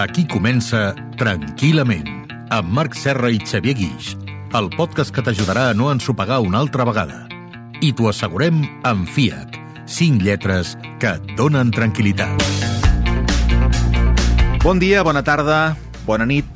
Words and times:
Aquí 0.00 0.22
comença 0.24 0.94
Tranquil·lament, 1.20 2.06
amb 2.56 2.70
Marc 2.72 2.94
Serra 2.96 3.28
i 3.28 3.36
Xavier 3.36 3.74
Guix, 3.76 4.14
el 4.56 4.70
podcast 4.72 5.12
que 5.12 5.20
t'ajudarà 5.20 5.66
a 5.68 5.74
no 5.76 5.90
ensopegar 5.92 6.38
una 6.40 6.56
altra 6.62 6.86
vegada. 6.88 7.26
I 7.84 7.90
t'ho 7.92 8.08
assegurem 8.08 8.62
amb 8.88 9.04
FIAC, 9.04 9.58
5 9.84 10.24
lletres 10.24 10.72
que 11.02 11.12
et 11.18 11.34
donen 11.36 11.68
tranquil·litat. 11.68 12.32
Bon 14.64 14.80
dia, 14.80 15.04
bona 15.04 15.20
tarda, 15.20 15.76
bona 16.08 16.24
nit. 16.24 16.48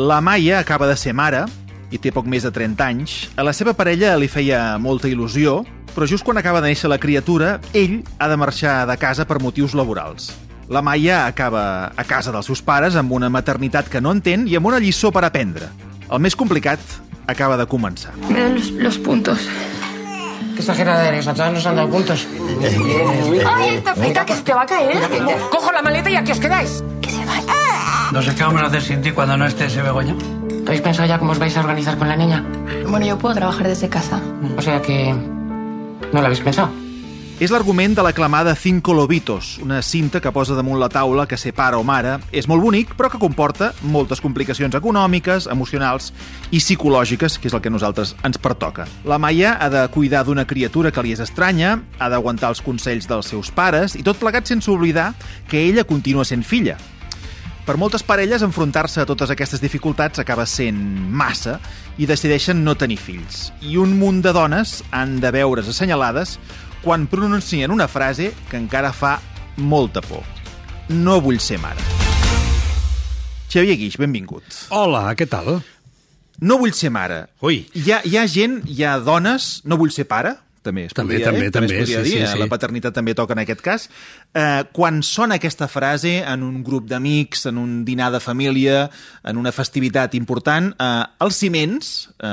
La 0.00 0.22
Maia 0.24 0.62
acaba 0.62 0.88
de 0.88 0.96
ser 0.96 1.12
mare 1.12 1.44
i 1.92 2.00
té 2.00 2.08
poc 2.08 2.24
més 2.24 2.48
de 2.48 2.56
30 2.56 2.88
anys. 2.88 3.20
A 3.36 3.44
la 3.44 3.52
seva 3.52 3.76
parella 3.76 4.16
li 4.16 4.32
feia 4.32 4.78
molta 4.80 5.12
il·lusió, 5.12 5.60
però 5.92 6.08
just 6.08 6.24
quan 6.24 6.40
acaba 6.40 6.64
de 6.64 6.72
néixer 6.72 6.88
la 6.88 7.02
criatura, 7.02 7.58
ell 7.76 8.00
ha 8.16 8.32
de 8.32 8.40
marxar 8.40 8.86
de 8.88 8.96
casa 8.96 9.28
per 9.28 9.42
motius 9.44 9.76
laborals. 9.76 10.47
La 10.68 10.82
Maia 10.82 11.26
acaba 11.26 11.92
a 11.96 12.04
casa 12.04 12.32
dels 12.32 12.44
seus 12.44 12.60
pares 12.60 12.96
amb 13.00 13.12
una 13.16 13.30
maternitat 13.32 13.88
que 13.88 14.02
no 14.04 14.12
entén 14.12 14.44
i 14.48 14.56
amb 14.58 14.68
una 14.68 14.80
lliçó 14.82 15.08
per 15.14 15.22
aprendre. 15.24 15.70
El 16.12 16.20
més 16.20 16.36
complicat 16.36 16.80
acaba 17.26 17.56
de 17.56 17.64
començar. 17.64 18.12
Me 18.28 18.36
dan 18.36 18.54
los, 18.56 18.68
los 18.76 18.98
puntos. 18.98 19.48
Qué 20.54 20.60
exagerada 20.60 21.08
eres, 21.08 21.26
a 21.26 21.32
todas 21.32 21.52
nos 21.54 21.64
han 21.66 21.76
dado 21.76 21.88
puntos. 21.88 22.26
¡Ay, 23.46 23.80
Tafita, 23.82 24.26
que 24.26 24.34
se 24.34 24.42
te 24.42 24.52
va 24.52 24.62
a 24.62 24.66
caer! 24.66 24.98
Cojo 25.50 25.72
la 25.72 25.80
maleta 25.80 26.10
y 26.10 26.16
aquí 26.16 26.32
os 26.32 26.40
quedáis. 26.40 26.84
Que 27.00 27.10
se 27.10 27.24
vaya. 27.24 27.54
No 28.12 28.20
sé 28.20 28.34
qué 28.34 28.42
vamos 28.42 28.60
a 28.62 28.66
hacer 28.66 28.82
sin 28.82 29.00
ti 29.00 29.12
cuando 29.12 29.36
no 29.36 29.46
esté 29.46 29.66
ese 29.66 29.80
Begoña. 29.80 30.14
¿Habéis 30.66 30.82
pensado 30.82 31.08
ya 31.08 31.18
cómo 31.18 31.32
os 31.32 31.38
vais 31.38 31.56
a 31.56 31.60
organizar 31.60 31.96
con 31.96 32.08
la 32.08 32.16
niña? 32.16 32.44
Bueno, 32.86 33.06
yo 33.06 33.16
puedo 33.16 33.34
trabajar 33.34 33.68
desde 33.68 33.88
casa. 33.88 34.20
O 34.56 34.60
sea 34.60 34.82
que... 34.82 35.14
¿No 35.14 36.20
lo 36.20 36.26
habéis 36.26 36.40
pensado? 36.40 36.70
És 37.38 37.52
l'argument 37.54 37.92
de 37.94 38.02
l'aclamada 38.02 38.50
Cinco 38.58 38.90
Lobitos, 38.98 39.60
una 39.62 39.78
cinta 39.80 40.18
que 40.18 40.32
posa 40.34 40.56
damunt 40.58 40.80
la 40.80 40.88
taula 40.90 41.28
que 41.30 41.36
ser 41.38 41.52
pare 41.54 41.78
o 41.78 41.84
mare 41.86 42.16
és 42.34 42.48
molt 42.50 42.64
bonic, 42.64 42.96
però 42.98 43.06
que 43.12 43.20
comporta 43.22 43.68
moltes 43.94 44.18
complicacions 44.18 44.74
econòmiques, 44.74 45.46
emocionals 45.46 46.10
i 46.50 46.58
psicològiques, 46.58 47.38
que 47.38 47.46
és 47.46 47.54
el 47.54 47.62
que 47.62 47.70
a 47.70 47.76
nosaltres 47.76 48.16
ens 48.26 48.42
pertoca. 48.42 48.88
La 49.06 49.22
Maia 49.22 49.54
ha 49.54 49.70
de 49.70 49.86
cuidar 49.94 50.24
d'una 50.26 50.48
criatura 50.50 50.90
que 50.90 51.06
li 51.06 51.14
és 51.14 51.22
estranya, 51.22 51.76
ha 52.02 52.10
d'aguantar 52.10 52.50
els 52.50 52.64
consells 52.66 53.06
dels 53.06 53.30
seus 53.30 53.54
pares 53.54 53.94
i 53.94 54.02
tot 54.02 54.18
plegat 54.18 54.50
sense 54.50 54.66
oblidar 54.74 55.12
que 55.46 55.62
ella 55.62 55.86
continua 55.86 56.26
sent 56.26 56.42
filla. 56.42 56.74
Per 57.68 57.76
moltes 57.76 58.00
parelles, 58.02 58.40
enfrontar-se 58.42 59.02
a 59.02 59.06
totes 59.06 59.28
aquestes 59.28 59.60
dificultats 59.60 60.18
acaba 60.18 60.46
sent 60.48 60.78
massa 61.12 61.58
i 62.00 62.06
decideixen 62.08 62.62
no 62.64 62.78
tenir 62.80 62.96
fills. 62.96 63.50
I 63.60 63.76
un 63.76 63.92
munt 64.00 64.22
de 64.24 64.32
dones 64.32 64.78
han 64.90 65.18
de 65.20 65.30
veure's 65.30 65.68
assenyalades 65.68 66.38
quan 66.82 67.06
pronuncien 67.10 67.70
una 67.70 67.88
frase 67.88 68.32
que 68.50 68.56
encara 68.60 68.92
fa 68.92 69.18
molta 69.56 70.02
por. 70.04 70.24
No 70.88 71.20
vull 71.20 71.40
ser 71.42 71.58
mare. 71.60 71.82
Xavier 73.48 73.78
Guix, 73.80 73.96
benvingut. 74.00 74.44
Hola, 74.70 75.06
què 75.16 75.26
tal? 75.28 75.58
No 76.38 76.58
vull 76.60 76.74
ser 76.76 76.90
mare. 76.94 77.24
Ui. 77.42 77.64
Hi 77.74 77.90
ha, 77.92 78.02
hi 78.04 78.16
ha 78.16 78.26
gent, 78.30 78.60
hi 78.68 78.84
ha 78.84 78.98
dones, 79.02 79.62
no 79.64 79.78
vull 79.80 79.90
ser 79.94 80.06
pare, 80.08 80.36
també 80.62 80.84
es 80.88 80.94
També, 80.96 81.14
podria 81.18 81.26
també, 81.30 81.42
dir, 81.46 81.52
també, 81.54 81.66
es 81.66 81.80
podria 81.80 82.02
sí, 82.02 82.10
dir, 82.10 82.16
sí, 82.18 82.22
eh, 82.24 82.32
sí. 82.32 82.38
la 82.38 82.48
paternitat 82.50 82.94
també 82.94 83.14
toca 83.14 83.34
en 83.36 83.42
aquest 83.44 83.60
cas. 83.64 83.88
Eh, 84.34 84.64
quan 84.72 85.02
sona 85.02 85.38
aquesta 85.38 85.68
frase 85.68 86.18
en 86.22 86.42
un 86.42 86.62
grup 86.64 86.88
d'amics, 86.90 87.46
en 87.50 87.58
un 87.58 87.84
dinar 87.84 88.10
de 88.12 88.20
família, 88.20 88.90
en 89.24 89.36
una 89.40 89.52
festivitat 89.52 90.14
important, 90.18 90.72
eh, 90.78 91.04
els 91.24 91.36
ciments, 91.36 91.92
eh, 92.18 92.26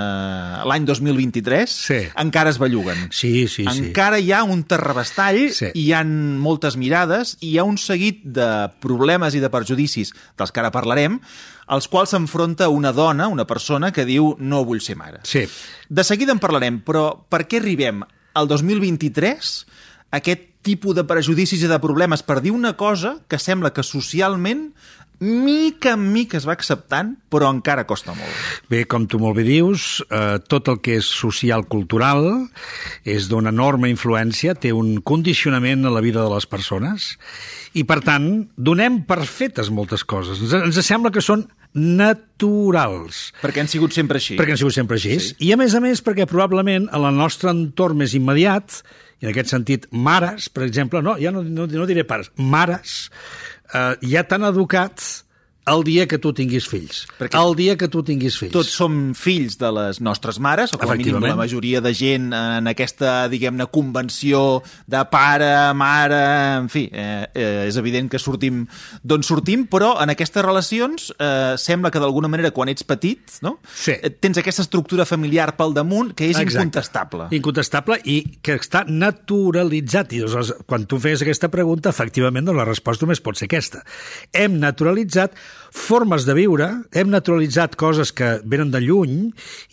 l'any 0.65 0.85
2023, 0.85 1.69
Sí. 1.69 2.01
encara 2.15 2.49
es 2.49 2.59
belluguen. 2.59 3.07
Sí, 3.11 3.47
sí, 3.47 3.65
sí. 3.65 3.87
Encara 3.87 4.19
hi 4.19 4.31
ha 4.31 4.43
un 4.43 4.63
terrabastall, 4.63 5.51
Sí. 5.51 5.71
hi 5.73 5.91
han 5.93 6.37
moltes 6.39 6.77
mirades, 6.77 7.37
i 7.41 7.51
hi 7.55 7.57
ha 7.59 7.63
un 7.63 7.77
seguit 7.77 8.23
de 8.23 8.69
problemes 8.79 9.35
i 9.35 9.39
de 9.39 9.49
perjudicis, 9.49 10.13
dels 10.37 10.51
que 10.51 10.59
ara 10.59 10.71
parlarem, 10.71 11.19
als 11.65 11.87
quals 11.89 12.13
s'enfronta 12.13 12.69
una 12.69 12.91
dona, 12.93 13.27
una 13.27 13.45
persona, 13.49 13.91
que 13.91 14.05
diu 14.05 14.35
no 14.39 14.63
vull 14.65 14.81
ser 14.81 14.97
mare. 14.99 15.21
Sí. 15.23 15.45
De 15.89 16.03
seguida 16.03 16.35
en 16.35 16.41
parlarem, 16.41 16.81
però 16.85 17.07
per 17.29 17.45
què 17.49 17.61
arribem 17.61 18.03
al 18.35 18.49
2023 18.51 19.53
a 20.11 20.19
aquest 20.21 20.51
tipus 20.65 20.97
de 20.97 21.05
prejudicis 21.07 21.63
i 21.63 21.71
de 21.71 21.79
problemes 21.83 22.25
per 22.25 22.41
dir 22.41 22.55
una 22.55 22.73
cosa 22.79 23.19
que 23.29 23.39
sembla 23.41 23.73
que 23.73 23.85
socialment 23.85 24.71
mica 25.19 25.93
en 25.93 26.11
mica 26.11 26.37
es 26.37 26.45
va 26.47 26.53
acceptant, 26.55 27.13
però 27.31 27.49
encara 27.53 27.85
costa 27.87 28.13
molt. 28.15 28.39
Bé, 28.71 28.83
com 28.89 29.05
tu 29.07 29.19
molt 29.21 29.37
bé 29.37 29.45
dius, 29.47 30.03
eh, 30.09 30.39
tot 30.49 30.67
el 30.71 30.81
que 30.83 30.97
és 30.99 31.07
social-cultural 31.07 32.27
és 33.03 33.29
d'una 33.31 33.53
enorme 33.53 33.89
influència, 33.89 34.55
té 34.55 34.73
un 34.73 34.97
condicionament 35.01 35.85
a 35.85 35.93
la 35.93 36.03
vida 36.03 36.23
de 36.23 36.33
les 36.33 36.45
persones 36.45 37.13
i, 37.73 37.83
per 37.83 38.01
tant, 38.03 38.49
donem 38.55 39.03
per 39.07 39.23
fetes 39.25 39.71
moltes 39.71 40.03
coses. 40.03 40.41
Ens, 40.41 40.53
ens 40.53 40.85
sembla 40.85 41.11
que 41.11 41.23
són 41.23 41.47
naturals. 41.75 43.31
Perquè 43.41 43.63
han 43.63 43.71
sigut 43.71 43.95
sempre 43.95 44.19
així. 44.21 44.37
Perquè 44.39 44.55
han 44.55 44.61
sigut 44.61 44.75
sempre 44.75 44.99
així. 44.99 45.17
Sí. 45.19 45.35
I 45.47 45.51
a 45.55 45.59
més 45.59 45.75
a 45.75 45.81
més 45.83 46.03
perquè 46.03 46.27
probablement 46.27 46.87
en 46.87 47.09
el 47.09 47.17
nostre 47.19 47.51
entorn 47.51 47.99
més 47.99 48.15
immediat, 48.15 48.79
i 49.21 49.27
en 49.27 49.31
aquest 49.31 49.51
sentit 49.53 49.85
mares, 49.91 50.49
per 50.55 50.63
exemple, 50.63 51.03
no, 51.03 51.17
ja 51.19 51.33
no, 51.35 51.43
no, 51.43 51.67
no 51.67 51.87
diré 51.89 52.05
pares, 52.07 52.31
mares, 52.39 52.95
eh, 53.73 53.93
ja 54.15 54.23
t'han 54.23 54.47
educat 54.47 55.03
el 55.65 55.83
dia 55.83 56.05
que 56.07 56.19
tu 56.21 56.31
tinguis 56.37 56.67
fills. 56.69 57.05
Perquè 57.17 57.39
el 57.41 57.55
dia 57.57 57.73
que 57.79 57.87
tu 57.89 58.03
tinguis 58.05 58.37
fills. 58.37 58.53
Tots 58.53 58.69
som 58.77 59.13
fills 59.17 59.57
de 59.57 59.71
les 59.73 59.99
nostres 60.03 60.37
mares, 60.41 60.73
o 60.75 60.79
com 60.79 60.91
a 60.93 60.97
mínim 60.97 61.17
la 61.23 61.35
majoria 61.37 61.81
de 61.81 61.93
gent 61.97 62.29
en 62.37 62.69
aquesta, 62.69 63.25
diguem-ne, 63.31 63.65
convenció 63.73 64.61
de 64.91 65.01
pare, 65.09 65.49
mare, 65.77 66.21
en 66.61 66.69
fi, 66.69 66.85
eh, 66.93 67.25
eh, 67.33 67.65
és 67.65 67.79
evident 67.81 68.11
que 68.11 68.21
sortim 68.21 68.65
d'on 69.01 69.25
sortim, 69.25 69.65
però 69.71 69.95
en 70.03 70.13
aquestes 70.13 70.45
relacions 70.45 71.09
eh, 71.17 71.55
sembla 71.61 71.89
que 71.91 72.01
d'alguna 72.03 72.29
manera 72.29 72.53
quan 72.53 72.69
ets 72.69 72.85
petit, 72.85 73.39
no? 73.45 73.57
Sí. 73.73 73.95
Eh, 73.97 74.13
tens 74.13 74.37
aquesta 74.41 74.61
estructura 74.65 75.07
familiar 75.09 75.55
pel 75.57 75.73
damunt 75.73 76.13
que 76.13 76.29
és 76.29 76.37
Exacte. 76.37 76.61
incontestable. 76.61 77.29
Incontestable 77.33 77.99
i 78.05 78.19
que 78.45 78.59
està 78.59 78.85
naturalitzat. 78.85 80.13
I 80.13 80.21
aleshores, 80.23 80.53
quan 80.69 80.85
tu 80.85 81.01
feies 81.01 81.25
aquesta 81.25 81.49
pregunta, 81.49 81.89
efectivament, 81.89 82.45
doncs 82.45 82.61
la 82.61 82.69
resposta 82.69 83.07
només 83.07 83.23
pot 83.25 83.39
ser 83.39 83.49
aquesta. 83.49 83.81
Hem 84.35 84.59
naturalitzat 84.61 85.33
formes 85.75 86.23
de 86.25 86.33
viure, 86.37 86.67
hem 86.95 87.09
naturalitzat 87.11 87.75
coses 87.79 88.11
que 88.15 88.39
venen 88.47 88.71
de 88.71 88.79
lluny 88.83 89.15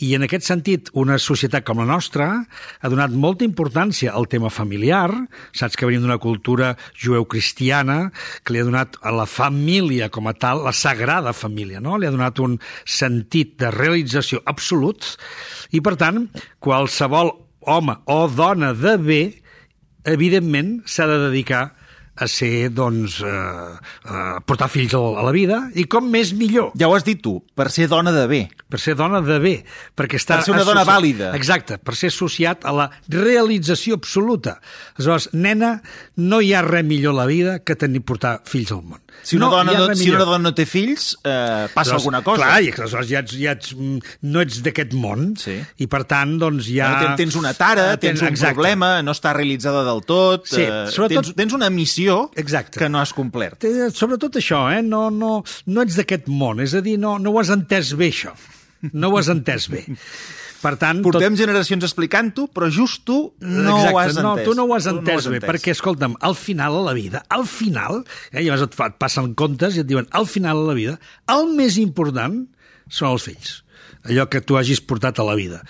i 0.03 0.13
en 0.17 0.27
aquest 0.27 0.49
sentit 0.49 0.91
una 0.99 1.19
societat 1.23 1.65
com 1.67 1.81
la 1.83 1.87
nostra 1.89 2.29
ha 2.43 2.91
donat 2.91 3.15
molta 3.15 3.47
importància 3.47 4.13
al 4.13 4.27
tema 4.31 4.51
familiar, 4.51 5.09
saps 5.55 5.79
que 5.79 5.87
venim 5.87 6.03
d'una 6.03 6.21
cultura 6.23 6.73
jueu-cristiana 6.99 8.11
que 8.43 8.55
li 8.55 8.63
ha 8.63 8.69
donat 8.69 8.99
a 9.03 9.15
la 9.15 9.29
família 9.31 10.11
com 10.13 10.27
a 10.29 10.35
tal, 10.35 10.65
la 10.67 10.75
sagrada 10.75 11.33
família, 11.33 11.81
no? 11.81 11.97
li 11.97 12.09
ha 12.09 12.15
donat 12.15 12.41
un 12.43 12.59
sentit 12.85 13.55
de 13.63 13.71
realització 13.75 14.43
absolut 14.45 15.15
i 15.73 15.81
per 15.81 15.95
tant 16.01 16.27
qualsevol 16.63 17.37
home 17.63 17.95
o 18.11 18.27
dona 18.27 18.73
de 18.75 18.97
bé 18.99 19.23
evidentment 20.09 20.81
s'ha 20.87 21.07
de 21.07 21.21
dedicar 21.29 21.63
a 21.63 21.82
ser, 22.29 22.69
doncs, 22.75 23.21
eh, 23.21 24.09
a 24.09 24.41
portar 24.47 24.69
fills 24.73 24.95
a 24.95 25.01
la 25.23 25.33
vida, 25.35 25.71
i 25.75 25.85
com 25.85 26.09
més 26.11 26.33
millor. 26.35 26.73
Ja 26.79 26.89
ho 26.89 26.95
has 26.97 27.05
dit 27.05 27.21
tu, 27.23 27.39
per 27.55 27.71
ser 27.71 27.89
dona 27.89 28.13
de 28.13 28.27
bé. 28.31 28.43
Per 28.73 28.81
ser 28.81 28.95
dona 28.97 29.21
de 29.21 29.39
bé, 29.39 29.55
perquè 29.95 30.17
està... 30.17 30.39
Per 30.41 30.45
ser 30.47 30.55
una 30.55 30.65
dona 30.65 30.85
vàlida. 30.89 31.35
Exacte, 31.37 31.77
per 31.79 31.95
ser 31.99 32.09
associat 32.09 32.65
a 32.65 32.73
la 32.73 32.87
realització 33.09 33.95
absoluta. 34.01 34.59
Aleshores, 34.97 35.29
nena, 35.37 35.75
no 36.17 36.41
hi 36.41 36.53
ha 36.57 36.63
res 36.65 36.85
millor 36.89 37.13
a 37.15 37.23
la 37.23 37.27
vida 37.29 37.59
que 37.61 37.77
tenir 37.77 38.03
portar 38.09 38.41
fills 38.49 38.73
al 38.73 38.83
món. 38.83 39.01
Si 39.23 39.37
una, 39.37 39.47
no 39.47 39.51
dona, 39.53 39.73
no, 39.77 39.95
si 39.95 40.09
una 40.11 40.25
dona 40.25 40.39
no 40.49 40.55
té 40.57 40.65
fills, 40.67 41.13
eh, 41.23 41.69
passa 41.75 41.93
Aleshores, 41.93 42.01
alguna 42.01 42.23
cosa. 42.27 42.47
Clar, 42.49 42.63
i 42.65 42.71
aleshores 42.73 43.11
ja 43.11 43.21
ets, 43.21 43.35
ja 43.39 43.53
ets, 43.55 43.75
no 44.25 44.41
ets 44.43 44.63
d'aquest 44.65 44.97
món, 44.99 45.29
Sí. 45.39 45.59
i 45.85 45.87
per 45.87 46.03
tant, 46.11 46.33
doncs 46.41 46.67
ja... 46.73 46.89
Bueno, 46.95 47.13
tens, 47.13 47.21
tens 47.21 47.37
una 47.39 47.53
tara, 47.55 47.93
Eh, 47.93 47.99
tens 48.03 48.23
un 48.25 48.29
exacte. 48.33 48.55
problema, 48.57 48.95
no 49.05 49.13
està 49.15 49.35
realitzada 49.37 49.85
del 49.87 50.01
tot, 50.09 50.49
Sí, 50.49 50.63
eh, 50.65 50.87
sobretot- 50.91 51.29
tens, 51.29 51.37
tens 51.39 51.53
una 51.61 51.69
missió 51.71 52.12
Exacte. 52.37 52.79
que 52.81 52.89
no 52.93 53.01
has 53.03 53.13
complert. 53.17 53.59
Té- 53.65 53.89
Sobretot 53.95 54.39
això, 54.41 54.65
eh? 54.75 54.83
no, 54.83 55.09
no, 55.11 55.43
no 55.67 55.83
ets 55.87 55.97
d'aquest 56.01 56.29
món, 56.33 56.61
és 56.65 56.75
a 56.79 56.83
dir, 56.85 56.99
no, 57.01 57.17
no 57.23 57.33
ho 57.35 57.41
has 57.43 57.51
entès 57.55 57.95
bé, 57.99 58.11
això. 58.15 58.33
No 58.93 59.13
ho 59.13 59.19
has 59.21 59.29
entès 59.31 59.69
bé. 59.71 59.85
Per 60.63 60.77
tant, 60.79 61.01
Portem 61.03 61.35
generacions 61.39 61.83
explicant-ho, 61.89 62.45
però 62.55 62.69
just 62.71 63.01
tu 63.09 63.17
no 63.43 63.77
Exacte, 63.81 63.93
ho 63.95 63.99
has 63.99 64.17
no, 64.23 64.33
entès. 64.37 64.45
tu 64.47 64.53
no 64.55 64.65
ho 64.69 64.75
has 64.77 64.87
entès 64.87 65.27
bé, 65.33 65.41
perquè, 65.43 65.73
escolta'm, 65.75 66.15
al 66.23 66.37
final 66.39 66.77
a 66.79 66.85
la 66.87 66.93
vida, 66.95 67.25
al 67.35 67.47
final, 67.51 68.05
eh, 68.31 68.45
llavors 68.45 68.63
et, 68.69 68.77
fa, 68.79 68.87
et 68.93 68.99
passen 69.03 69.33
comptes 69.35 69.75
i 69.75 69.83
et 69.83 69.89
diuen, 69.91 70.07
al 70.15 70.29
final 70.31 70.63
a 70.63 70.69
la 70.71 70.77
vida, 70.79 70.95
el 71.35 71.51
més 71.59 71.79
important 71.83 72.45
són 72.87 73.11
els 73.17 73.27
fills. 73.27 73.57
Allò 74.09 74.27
que 74.31 74.41
tu 74.43 74.57
hagis 74.59 74.81
portat 74.81 75.21
a 75.21 75.27
la 75.27 75.35
vida. 75.39 75.63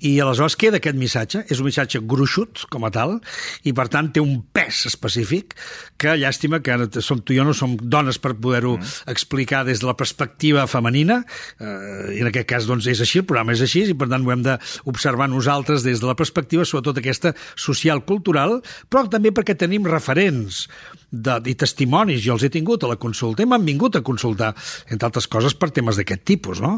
I 0.00 0.18
aleshores 0.20 0.56
queda 0.58 0.80
aquest 0.80 0.98
missatge, 0.98 1.44
és 1.50 1.60
un 1.60 1.68
missatge 1.68 2.00
gruixut 2.02 2.64
com 2.72 2.86
a 2.86 2.90
tal, 2.94 3.16
i 3.64 3.74
per 3.76 3.86
tant 3.92 4.10
té 4.12 4.22
un 4.22 4.40
pes 4.54 4.84
específic 4.90 5.54
que 6.00 6.16
llàstima 6.18 6.60
que 6.64 6.74
ara 6.74 6.88
som 7.04 7.20
tu 7.22 7.34
i 7.34 7.38
jo 7.38 7.46
no 7.46 7.54
som 7.56 7.76
dones 7.76 8.18
per 8.22 8.34
poder-ho 8.34 8.76
mm. 8.78 9.06
explicar 9.12 9.64
des 9.68 9.82
de 9.82 9.88
la 9.88 9.96
perspectiva 9.98 10.66
femenina, 10.70 11.22
eh, 11.60 12.18
i 12.18 12.20
en 12.24 12.30
aquest 12.30 12.50
cas 12.50 12.68
doncs 12.68 12.88
és 12.90 13.02
així, 13.04 13.22
el 13.22 13.28
programa 13.28 13.54
és 13.56 13.62
així, 13.64 13.86
i 13.90 13.96
per 13.98 14.10
tant 14.10 14.26
ho 14.26 14.34
hem 14.34 14.44
d'observar 14.46 15.30
nosaltres 15.30 15.86
des 15.86 16.02
de 16.02 16.10
la 16.10 16.16
perspectiva, 16.18 16.66
sobretot 16.66 17.00
aquesta 17.02 17.34
social-cultural, 17.54 18.60
però 18.90 19.06
també 19.10 19.32
perquè 19.34 19.56
tenim 19.58 19.86
referents 19.86 20.66
de, 21.10 21.38
i 21.46 21.54
testimonis, 21.58 22.22
jo 22.24 22.34
els 22.34 22.44
he 22.46 22.50
tingut 22.52 22.84
a 22.84 22.90
la 22.90 22.98
consulta 23.00 23.44
i 23.44 23.48
m'han 23.48 23.64
vingut 23.66 23.96
a 23.96 24.02
consultar, 24.06 24.52
entre 24.90 25.08
altres 25.08 25.28
coses, 25.30 25.54
per 25.54 25.70
temes 25.74 25.98
d'aquest 25.98 26.24
tipus, 26.26 26.60
no? 26.64 26.76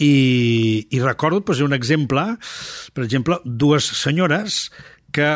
I, 0.00 0.12
i 0.90 1.00
recordo, 1.02 1.42
pues, 1.44 1.60
un 1.64 1.74
exemple, 1.76 2.24
per 2.94 3.04
exemple, 3.04 3.40
dues 3.44 3.86
senyores 4.02 4.70
que 5.12 5.30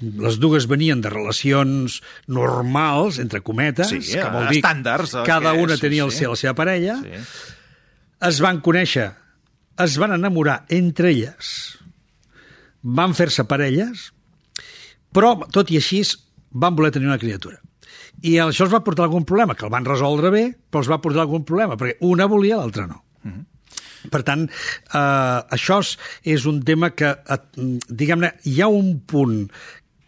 les 0.00 0.36
dues 0.38 0.66
venien 0.68 1.00
de 1.00 1.10
relacions 1.10 2.00
normals, 2.28 3.18
entre 3.18 3.40
cometes, 3.40 3.88
Sí, 3.88 4.00
que 4.12 4.28
vol 4.28 4.48
dir 4.50 4.60
estàndards, 4.60 5.14
el 5.16 5.24
cada 5.28 5.54
que 5.56 5.62
una 5.64 5.76
és, 5.78 5.80
tenia 5.80 6.08
sí, 6.10 6.24
el 6.24 6.34
la 6.34 6.36
seva 6.36 6.54
parella, 6.58 6.98
Sí. 7.00 7.54
es 8.28 8.40
van 8.44 8.60
conèixer, 8.60 9.10
es 9.78 9.96
van 9.98 10.12
enamorar 10.12 10.64
entre 10.68 11.10
elles, 11.14 11.78
van 12.82 13.14
fer-se 13.14 13.44
parelles, 13.48 14.10
però, 15.12 15.34
tot 15.52 15.70
i 15.72 15.80
així, 15.80 16.02
van 16.50 16.76
voler 16.76 16.92
tenir 16.92 17.08
una 17.08 17.18
criatura. 17.18 17.60
I 18.22 18.36
això 18.40 18.64
els 18.64 18.72
va 18.72 18.84
portar 18.84 19.04
algun 19.04 19.24
problema, 19.28 19.54
que 19.54 19.64
el 19.66 19.72
van 19.72 19.84
resoldre 19.84 20.30
bé, 20.32 20.44
però 20.70 20.84
els 20.84 20.90
va 20.92 21.00
portar 21.00 21.24
algun 21.24 21.44
problema, 21.44 21.76
perquè 21.76 21.96
una 22.00 22.28
volia, 22.28 22.56
l'altra 22.60 22.86
no. 22.86 23.02
Per 24.10 24.22
tant, 24.22 24.46
eh, 24.48 24.98
això 24.98 25.80
és- 25.80 25.98
és 26.22 26.46
un 26.46 26.62
tema 26.62 26.90
que, 26.94 27.10
eh, 27.26 27.38
diguem-ne, 27.88 28.34
hi 28.44 28.60
ha 28.60 28.68
un 28.68 29.00
punt 29.00 29.50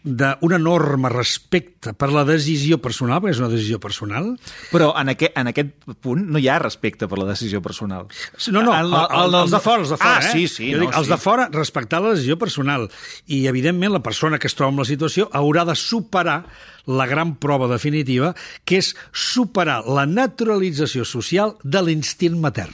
d'una 0.01 0.57
norma 0.57 1.09
respecte 1.11 1.91
per 1.93 2.07
la 2.09 2.23
decisió 2.23 2.77
personal, 2.81 3.19
perquè 3.19 3.33
és 3.35 3.39
una 3.41 3.49
decisió 3.51 3.81
personal, 3.83 4.29
Però 4.71 4.93
en 4.97 5.09
aquest, 5.11 5.35
en 5.37 5.47
aquest 5.51 5.73
punt 5.99 6.23
no 6.25 6.39
hi 6.39 6.47
ha 6.47 6.57
respecte 6.57 7.05
per 7.07 7.19
la 7.19 7.25
decisió 7.25 7.61
personal. 7.61 8.07
No, 8.49 8.61
no, 8.63 8.73
El- 8.73 8.87
el, 8.87 8.93
el, 8.93 9.25
el- 9.25 9.35
els 9.41 9.51
de 9.51 9.59
fora, 9.59 9.81
els 9.81 9.89
de 9.89 9.97
fora, 9.97 10.15
Ah, 10.17 10.21
eh? 10.23 10.31
sí, 10.31 10.47
sí, 10.47 10.71
Jo 10.71 10.77
no, 10.77 10.85
dic, 10.85 10.95
els 10.95 11.05
sí. 11.05 11.11
de 11.11 11.17
fora, 11.17 11.49
respectar 11.51 12.01
la 12.01 12.11
decisió 12.15 12.37
personal. 12.39 12.89
I, 13.27 13.45
evidentment, 13.47 13.91
la 13.91 14.01
persona 14.01 14.39
que 14.39 14.47
es 14.47 14.55
troba 14.55 14.71
en 14.71 14.77
la 14.79 14.85
situació 14.85 15.29
haurà 15.33 15.65
de 15.65 15.75
superar 15.75 16.45
la 16.87 17.05
gran 17.05 17.35
prova 17.35 17.67
definitiva, 17.67 18.33
que 18.63 18.77
és 18.79 18.95
superar 19.11 19.83
la 19.85 20.05
naturalització 20.07 21.03
social 21.05 21.57
de 21.63 21.81
l'instint 21.83 22.39
matern. 22.39 22.73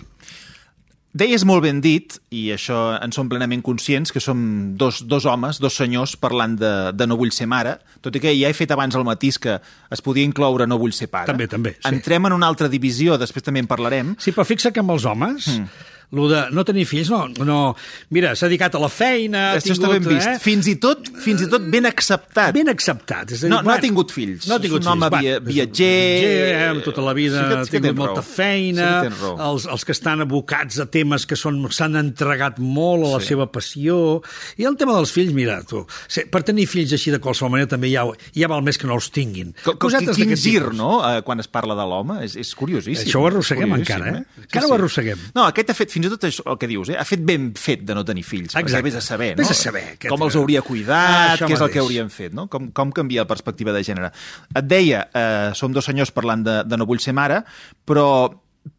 Deies 1.16 1.46
molt 1.48 1.64
ben 1.64 1.78
dit, 1.80 2.18
i 2.36 2.50
això 2.52 2.98
en 3.00 3.14
som 3.16 3.30
plenament 3.32 3.62
conscients, 3.64 4.12
que 4.12 4.20
som 4.20 4.40
dos, 4.76 5.00
dos 5.08 5.24
homes, 5.32 5.62
dos 5.64 5.78
senyors, 5.80 6.18
parlant 6.20 6.58
de, 6.60 6.72
de 6.92 7.08
No 7.08 7.16
vull 7.16 7.32
ser 7.32 7.48
mare, 7.48 7.78
tot 8.04 8.18
i 8.18 8.20
que 8.20 8.34
ja 8.36 8.50
he 8.52 8.58
fet 8.58 8.74
abans 8.76 8.98
el 9.00 9.06
matís 9.08 9.40
que 9.40 9.56
es 9.56 10.04
podia 10.04 10.28
incloure 10.28 10.68
No 10.68 10.76
vull 10.82 10.92
ser 10.92 11.08
pare. 11.14 11.32
També, 11.32 11.48
també, 11.48 11.78
sí. 11.78 11.88
Entrem 11.88 12.28
en 12.28 12.36
una 12.36 12.50
altra 12.52 12.68
divisió, 12.68 13.16
després 13.22 13.48
també 13.48 13.64
en 13.64 13.72
parlarem. 13.72 14.12
Sí, 14.20 14.36
però 14.36 14.44
fixa 14.44 14.74
que 14.76 14.84
amb 14.84 14.92
els 14.92 15.08
homes, 15.08 15.48
mm. 15.54 15.95
Lo 16.12 16.28
de 16.30 16.42
no 16.52 16.64
tenir 16.66 16.86
fills, 16.86 17.10
no, 17.10 17.28
no 17.46 17.76
mira, 18.10 18.36
s'ha 18.36 18.48
dedicat 18.48 18.76
a 18.76 18.80
la 18.80 18.90
feina, 18.90 19.52
ha 19.52 19.56
Això 19.58 19.74
està 19.74 19.88
tingut, 19.90 20.06
ben 20.08 20.16
vist. 20.18 20.28
Eh? 20.28 20.40
Fins 20.40 20.68
i 20.68 20.76
tot 20.78 21.10
fins 21.24 21.42
i 21.42 21.50
tot 21.50 21.62
ben 21.72 21.86
acceptat. 21.86 22.54
Ben 22.54 22.70
acceptat. 22.70 23.32
És 23.32 23.44
a 23.44 23.48
dir, 23.48 23.50
No- 23.50 23.62
no 23.62 23.72
ha 23.72 23.80
tingut 23.80 24.12
fills. 24.12 24.48
No 24.48 24.56
ha 24.56 24.60
tingut 24.60 24.82
És 24.82 24.86
un 24.88 24.92
home 24.94 25.10
fills. 25.10 25.22
via- 25.22 25.32
és 25.36 25.40
un 25.40 25.46
viatger. 25.46 26.20
viatger, 26.22 26.70
amb 26.70 26.84
tota 26.84 27.02
la 27.02 27.14
vida 27.14 27.40
Sí 27.42 27.46
que- 27.50 27.56
ha 27.56 27.66
sí 27.66 27.72
que 27.72 27.78
tingut 27.82 27.88
tens 27.90 27.98
molta 27.98 28.22
raó. 28.22 28.24
feina. 28.36 29.02
Sí 29.04 29.08
que 29.10 29.44
els, 29.44 29.66
els 29.66 29.86
que 29.86 29.92
estan 29.92 30.22
abocats 30.22 30.80
a 30.80 30.86
temes 30.86 31.26
que 31.26 31.36
s'han 31.36 31.96
entregat 31.96 32.60
molt 32.60 33.06
a 33.06 33.10
la 33.16 33.20
Sí. 33.20 33.28
seva 33.28 33.52
passió. 33.52 34.22
I 34.58 34.64
el 34.66 34.76
tema 34.78 34.94
dels 34.96 35.12
fills, 35.12 35.34
mira, 35.34 35.62
tu, 35.64 35.86
sí, 36.08 36.22
per 36.30 36.44
tenir 36.44 36.68
fills 36.68 36.92
així 36.94 37.12
de 37.12 37.20
qualsevol 37.20 37.52
manera 37.52 37.68
també 37.68 37.92
ja, 37.92 38.06
ja 38.34 38.48
val 38.48 38.62
més 38.64 38.78
que 38.78 38.88
no 38.88 38.96
els 38.96 39.10
tinguin. 39.12 39.54
Com, 39.64 39.78
Cosetes 39.78 40.16
quin 40.16 40.36
gir, 40.36 40.60
tipus. 40.62 40.76
no?, 40.76 41.02
eh, 41.18 41.22
quan 41.24 41.40
es 41.40 41.48
parla 41.48 41.76
de 41.76 41.82
l'home. 41.82 42.24
És, 42.26 42.36
és 42.36 42.56
curiosíssim. 42.56 43.08
Això 43.08 43.20
ho 43.22 43.28
arrosseguem 43.28 43.74
encara, 43.74 44.10
eh? 44.10 44.24
Sí, 44.36 44.42
Encara 44.44 44.68
ho 44.68 44.74
arrosseguem. 44.74 45.18
No, 45.36 45.46
aquest 45.46 45.70
ha 45.70 45.74
fet, 45.74 45.90
fins 45.96 46.10
i 46.10 46.12
tot 46.14 46.28
això, 46.28 46.46
el 46.52 46.60
que 46.62 46.68
dius, 46.70 46.92
eh? 46.94 46.98
ha 47.00 47.06
fet 47.08 47.24
ben 47.26 47.50
fet 47.58 47.82
de 47.88 47.96
no 47.98 48.04
tenir 48.06 48.24
fills. 48.28 48.54
perquè 48.54 48.68
Exacte. 48.68 48.90
Vés 48.92 49.00
a 49.00 49.02
saber, 49.02 49.32
no? 49.34 49.42
Vés 49.44 49.52
a 49.52 49.58
saber, 49.58 49.84
aquest- 49.96 50.12
Com 50.12 50.28
els 50.28 50.36
hauria 50.38 50.60
Ah, 50.62 50.68
cuidat, 50.68 51.36
això 51.40 51.48
què 51.50 51.54
és 51.58 51.62
el 51.66 51.72
que 51.74 51.80
haurien 51.80 52.10
fet, 52.14 52.34
no? 52.38 52.48
Com, 52.52 52.70
com 52.76 52.92
canvia 52.92 53.24
la 53.24 53.28
perspectiva 53.32 53.72
de 53.76 53.84
gènere. 53.88 54.12
Et 54.54 54.66
deia, 54.68 55.08
eh, 55.14 55.52
som 55.56 55.72
dos 55.74 55.86
senyors 55.86 56.12
parlant 56.12 56.44
de, 56.46 56.64
de 56.68 56.78
No 56.78 56.86
vull 56.86 57.00
ser 57.00 57.14
mare, 57.18 57.42
però 57.86 58.08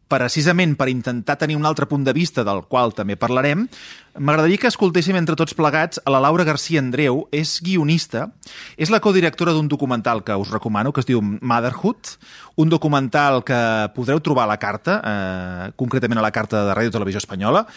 precisament 0.07 0.75
per 0.79 0.89
intentar 0.91 1.37
tenir 1.39 1.57
un 1.57 1.65
altre 1.67 1.87
punt 1.87 2.05
de 2.07 2.13
vista 2.15 2.43
del 2.47 2.63
qual 2.69 2.93
també 2.95 3.17
parlarem, 3.19 3.65
m'agradaria 4.17 4.61
que 4.61 4.69
escoltéssim 4.71 5.17
entre 5.19 5.35
tots 5.37 5.53
plegats 5.57 6.01
a 6.03 6.13
la 6.13 6.21
Laura 6.23 6.45
García 6.47 6.81
Andreu, 6.81 7.25
és 7.31 7.57
guionista, 7.63 8.27
és 8.77 8.91
la 8.93 9.01
codirectora 9.03 9.53
d'un 9.53 9.67
documental 9.67 10.23
que 10.23 10.35
us 10.35 10.51
recomano, 10.53 10.93
que 10.93 11.03
es 11.03 11.09
diu 11.09 11.21
Motherhood, 11.21 12.15
un 12.57 12.71
documental 12.73 13.43
que 13.45 13.59
podreu 13.95 14.23
trobar 14.23 14.47
a 14.47 14.53
la 14.55 14.59
carta, 14.61 15.01
eh, 15.03 15.71
concretament 15.75 16.19
a 16.19 16.25
la 16.25 16.33
carta 16.33 16.65
de 16.65 16.73
Ràdio 16.73 16.95
Televisió 16.95 17.21
Espanyola, 17.21 17.67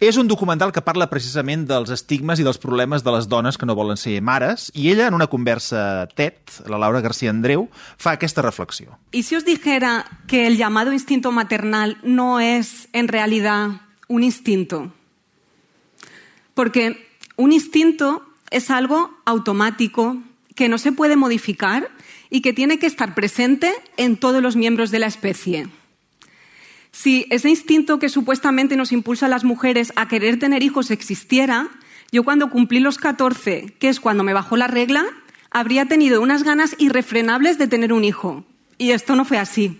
és 0.00 0.18
un 0.20 0.28
documental 0.28 0.72
que 0.76 0.84
parla 0.84 1.08
precisament 1.08 1.64
dels 1.68 1.90
estigmes 1.94 2.40
i 2.40 2.44
dels 2.44 2.60
problemes 2.60 3.04
de 3.04 3.12
les 3.14 3.28
dones 3.32 3.56
que 3.56 3.66
no 3.66 3.76
volen 3.78 3.96
ser 3.96 4.20
mares, 4.20 4.70
i 4.74 4.90
ella, 4.92 5.06
en 5.08 5.14
una 5.16 5.28
conversa 5.32 6.06
TED, 6.14 6.66
la 6.68 6.78
Laura 6.78 7.00
García 7.00 7.30
Andreu, 7.30 7.68
fa 7.96 8.12
aquesta 8.12 8.42
reflexió. 8.42 8.98
¿Y 9.12 9.22
si 9.22 9.36
os 9.36 9.44
dijera 9.44 10.04
que 10.26 10.46
el 10.46 10.56
llamado 10.56 10.92
instinto 10.92 11.32
maternal 11.32 11.96
no 12.02 12.40
es 12.40 12.88
en 12.92 13.08
realidad 13.08 13.80
un 14.08 14.22
instinto? 14.22 14.92
Porque 16.54 17.08
un 17.36 17.52
instinto 17.52 18.22
es 18.50 18.70
algo 18.70 19.10
automático 19.24 20.18
que 20.54 20.68
no 20.68 20.78
se 20.78 20.92
puede 20.92 21.16
modificar 21.16 21.90
y 22.30 22.40
que 22.40 22.52
tiene 22.52 22.78
que 22.78 22.86
estar 22.86 23.14
presente 23.14 23.72
en 23.96 24.16
todos 24.16 24.42
los 24.42 24.56
miembros 24.56 24.90
de 24.90 24.98
la 24.98 25.06
especie. 25.06 25.68
Si 26.96 27.26
ese 27.28 27.50
instinto 27.50 27.98
que 27.98 28.08
supuestamente 28.08 28.74
nos 28.74 28.90
impulsa 28.90 29.26
a 29.26 29.28
las 29.28 29.44
mujeres 29.44 29.92
a 29.96 30.08
querer 30.08 30.38
tener 30.38 30.62
hijos 30.62 30.90
existiera, 30.90 31.68
yo 32.10 32.24
cuando 32.24 32.48
cumplí 32.48 32.80
los 32.80 32.96
14, 32.96 33.74
que 33.78 33.90
es 33.90 34.00
cuando 34.00 34.24
me 34.24 34.32
bajó 34.32 34.56
la 34.56 34.66
regla, 34.66 35.04
habría 35.50 35.84
tenido 35.84 36.22
unas 36.22 36.42
ganas 36.42 36.74
irrefrenables 36.78 37.58
de 37.58 37.68
tener 37.68 37.92
un 37.92 38.02
hijo. 38.02 38.46
Y 38.78 38.92
esto 38.92 39.14
no 39.14 39.26
fue 39.26 39.36
así. 39.36 39.78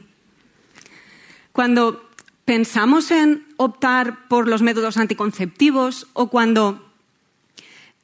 Cuando 1.53 2.07
pensamos 2.45 3.11
en 3.11 3.47
optar 3.57 4.29
por 4.29 4.47
los 4.47 4.61
métodos 4.61 4.99
anticonceptivos 4.99 6.09
o 6.13 6.29
cuando 6.29 6.87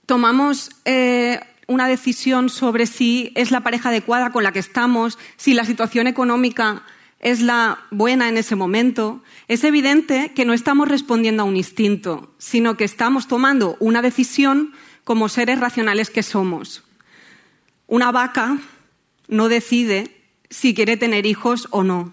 tomamos 0.06 0.70
eh, 0.86 1.38
una 1.66 1.86
decisión 1.86 2.48
sobre 2.48 2.86
si 2.86 3.30
es 3.34 3.50
la 3.50 3.60
pareja 3.60 3.90
adecuada 3.90 4.32
con 4.32 4.42
la 4.42 4.52
que 4.52 4.58
estamos, 4.58 5.18
si 5.36 5.52
la 5.52 5.66
situación 5.66 6.06
económica 6.06 6.82
es 7.22 7.40
la 7.40 7.78
buena 7.90 8.28
en 8.28 8.36
ese 8.36 8.56
momento, 8.56 9.22
es 9.46 9.62
evidente 9.62 10.32
que 10.34 10.44
no 10.44 10.52
estamos 10.52 10.88
respondiendo 10.88 11.44
a 11.44 11.46
un 11.46 11.56
instinto, 11.56 12.34
sino 12.36 12.76
que 12.76 12.84
estamos 12.84 13.28
tomando 13.28 13.76
una 13.78 14.02
decisión 14.02 14.74
como 15.04 15.28
seres 15.28 15.60
racionales 15.60 16.10
que 16.10 16.24
somos. 16.24 16.82
Una 17.86 18.10
vaca 18.10 18.58
no 19.28 19.48
decide 19.48 20.20
si 20.50 20.74
quiere 20.74 20.96
tener 20.96 21.24
hijos 21.24 21.68
o 21.70 21.84
no, 21.84 22.12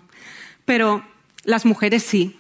pero 0.66 1.04
las 1.44 1.66
mujeres 1.66 2.04
sí. 2.04 2.38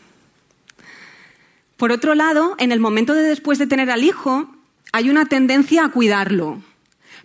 Por 1.75 1.91
otro 1.91 2.13
lado, 2.13 2.55
en 2.59 2.71
el 2.71 2.79
momento 2.79 3.13
de 3.15 3.23
después 3.23 3.57
de 3.57 3.65
tener 3.65 3.89
al 3.89 4.03
hijo, 4.03 4.47
hay 4.91 5.09
una 5.09 5.25
tendencia 5.25 5.85
a 5.85 5.89
cuidarlo, 5.89 6.61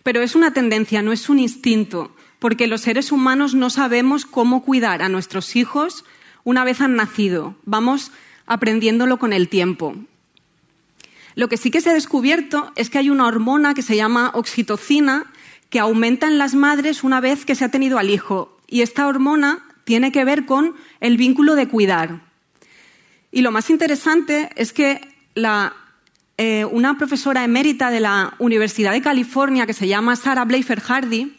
pero 0.02 0.22
es 0.22 0.34
una 0.34 0.54
tendencia, 0.54 1.02
no 1.02 1.12
es 1.12 1.28
un 1.28 1.38
instinto, 1.38 2.14
porque 2.38 2.66
los 2.66 2.82
seres 2.82 3.12
humanos 3.12 3.54
no 3.54 3.70
sabemos 3.70 4.26
cómo 4.26 4.62
cuidar 4.62 5.02
a 5.02 5.08
nuestros 5.08 5.56
hijos 5.56 6.04
una 6.44 6.64
vez 6.64 6.80
han 6.80 6.96
nacido. 6.96 7.54
Vamos 7.64 8.12
aprendiéndolo 8.46 9.18
con 9.18 9.32
el 9.32 9.48
tiempo. 9.48 9.96
Lo 11.34 11.48
que 11.48 11.56
sí 11.56 11.70
que 11.70 11.80
se 11.80 11.90
ha 11.90 11.94
descubierto 11.94 12.72
es 12.76 12.90
que 12.90 12.98
hay 12.98 13.10
una 13.10 13.26
hormona 13.26 13.74
que 13.74 13.82
se 13.82 13.96
llama 13.96 14.30
oxitocina 14.34 15.26
que 15.70 15.80
aumenta 15.80 16.28
en 16.28 16.38
las 16.38 16.54
madres 16.54 17.02
una 17.02 17.20
vez 17.20 17.44
que 17.44 17.54
se 17.54 17.64
ha 17.64 17.70
tenido 17.70 17.98
al 17.98 18.10
hijo. 18.10 18.56
Y 18.68 18.82
esta 18.82 19.08
hormona 19.08 19.64
tiene 19.84 20.12
que 20.12 20.24
ver 20.24 20.46
con 20.46 20.74
el 21.00 21.16
vínculo 21.16 21.56
de 21.56 21.68
cuidar. 21.68 22.20
Y 23.32 23.42
lo 23.42 23.50
más 23.50 23.70
interesante 23.70 24.50
es 24.54 24.72
que 24.72 25.00
eh, 26.36 26.64
una 26.64 26.96
profesora 26.96 27.42
emérita 27.42 27.90
de 27.90 28.00
la 28.00 28.34
Universidad 28.38 28.92
de 28.92 29.02
California, 29.02 29.66
que 29.66 29.72
se 29.72 29.88
llama 29.88 30.14
Sarah 30.14 30.44
Bleifer 30.44 30.80
Hardy, 30.80 31.34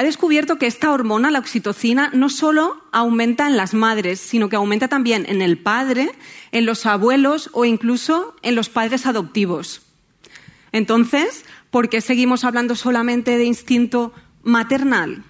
ha 0.00 0.02
descubierto 0.02 0.56
que 0.56 0.66
esta 0.66 0.92
hormona, 0.92 1.30
la 1.30 1.40
oxitocina, 1.40 2.08
no 2.14 2.30
solo 2.30 2.82
aumenta 2.90 3.46
en 3.46 3.58
las 3.58 3.74
madres, 3.74 4.18
sino 4.18 4.48
que 4.48 4.56
aumenta 4.56 4.88
también 4.88 5.26
en 5.28 5.42
el 5.42 5.58
padre, 5.58 6.10
en 6.52 6.64
los 6.64 6.86
abuelos 6.86 7.50
o 7.52 7.66
incluso 7.66 8.34
en 8.40 8.54
los 8.54 8.70
padres 8.70 9.04
adoptivos. 9.04 9.82
Entonces, 10.72 11.44
¿por 11.70 11.90
qué 11.90 12.00
seguimos 12.00 12.44
hablando 12.44 12.76
solamente 12.76 13.36
de 13.36 13.44
instinto 13.44 14.14
maternal? 14.42 15.22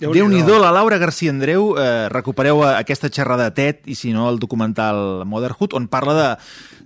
Déu 0.00 0.10
nhi? 0.12 0.18
Déu-n'hi-do, 0.20 0.58
la 0.60 0.70
Laura 0.72 0.98
García 0.98 1.30
Andreu, 1.30 1.74
eh, 1.78 2.08
recupereu 2.12 2.62
eh, 2.64 2.74
aquesta 2.76 3.08
xerrada 3.08 3.50
de 3.50 3.54
TED 3.56 3.86
i 3.86 3.94
si 3.94 4.12
no 4.12 4.28
el 4.30 4.38
documental 4.38 5.24
Motherhood, 5.26 5.72
on 5.74 5.88
parla 5.88 6.14
de, 6.14 6.28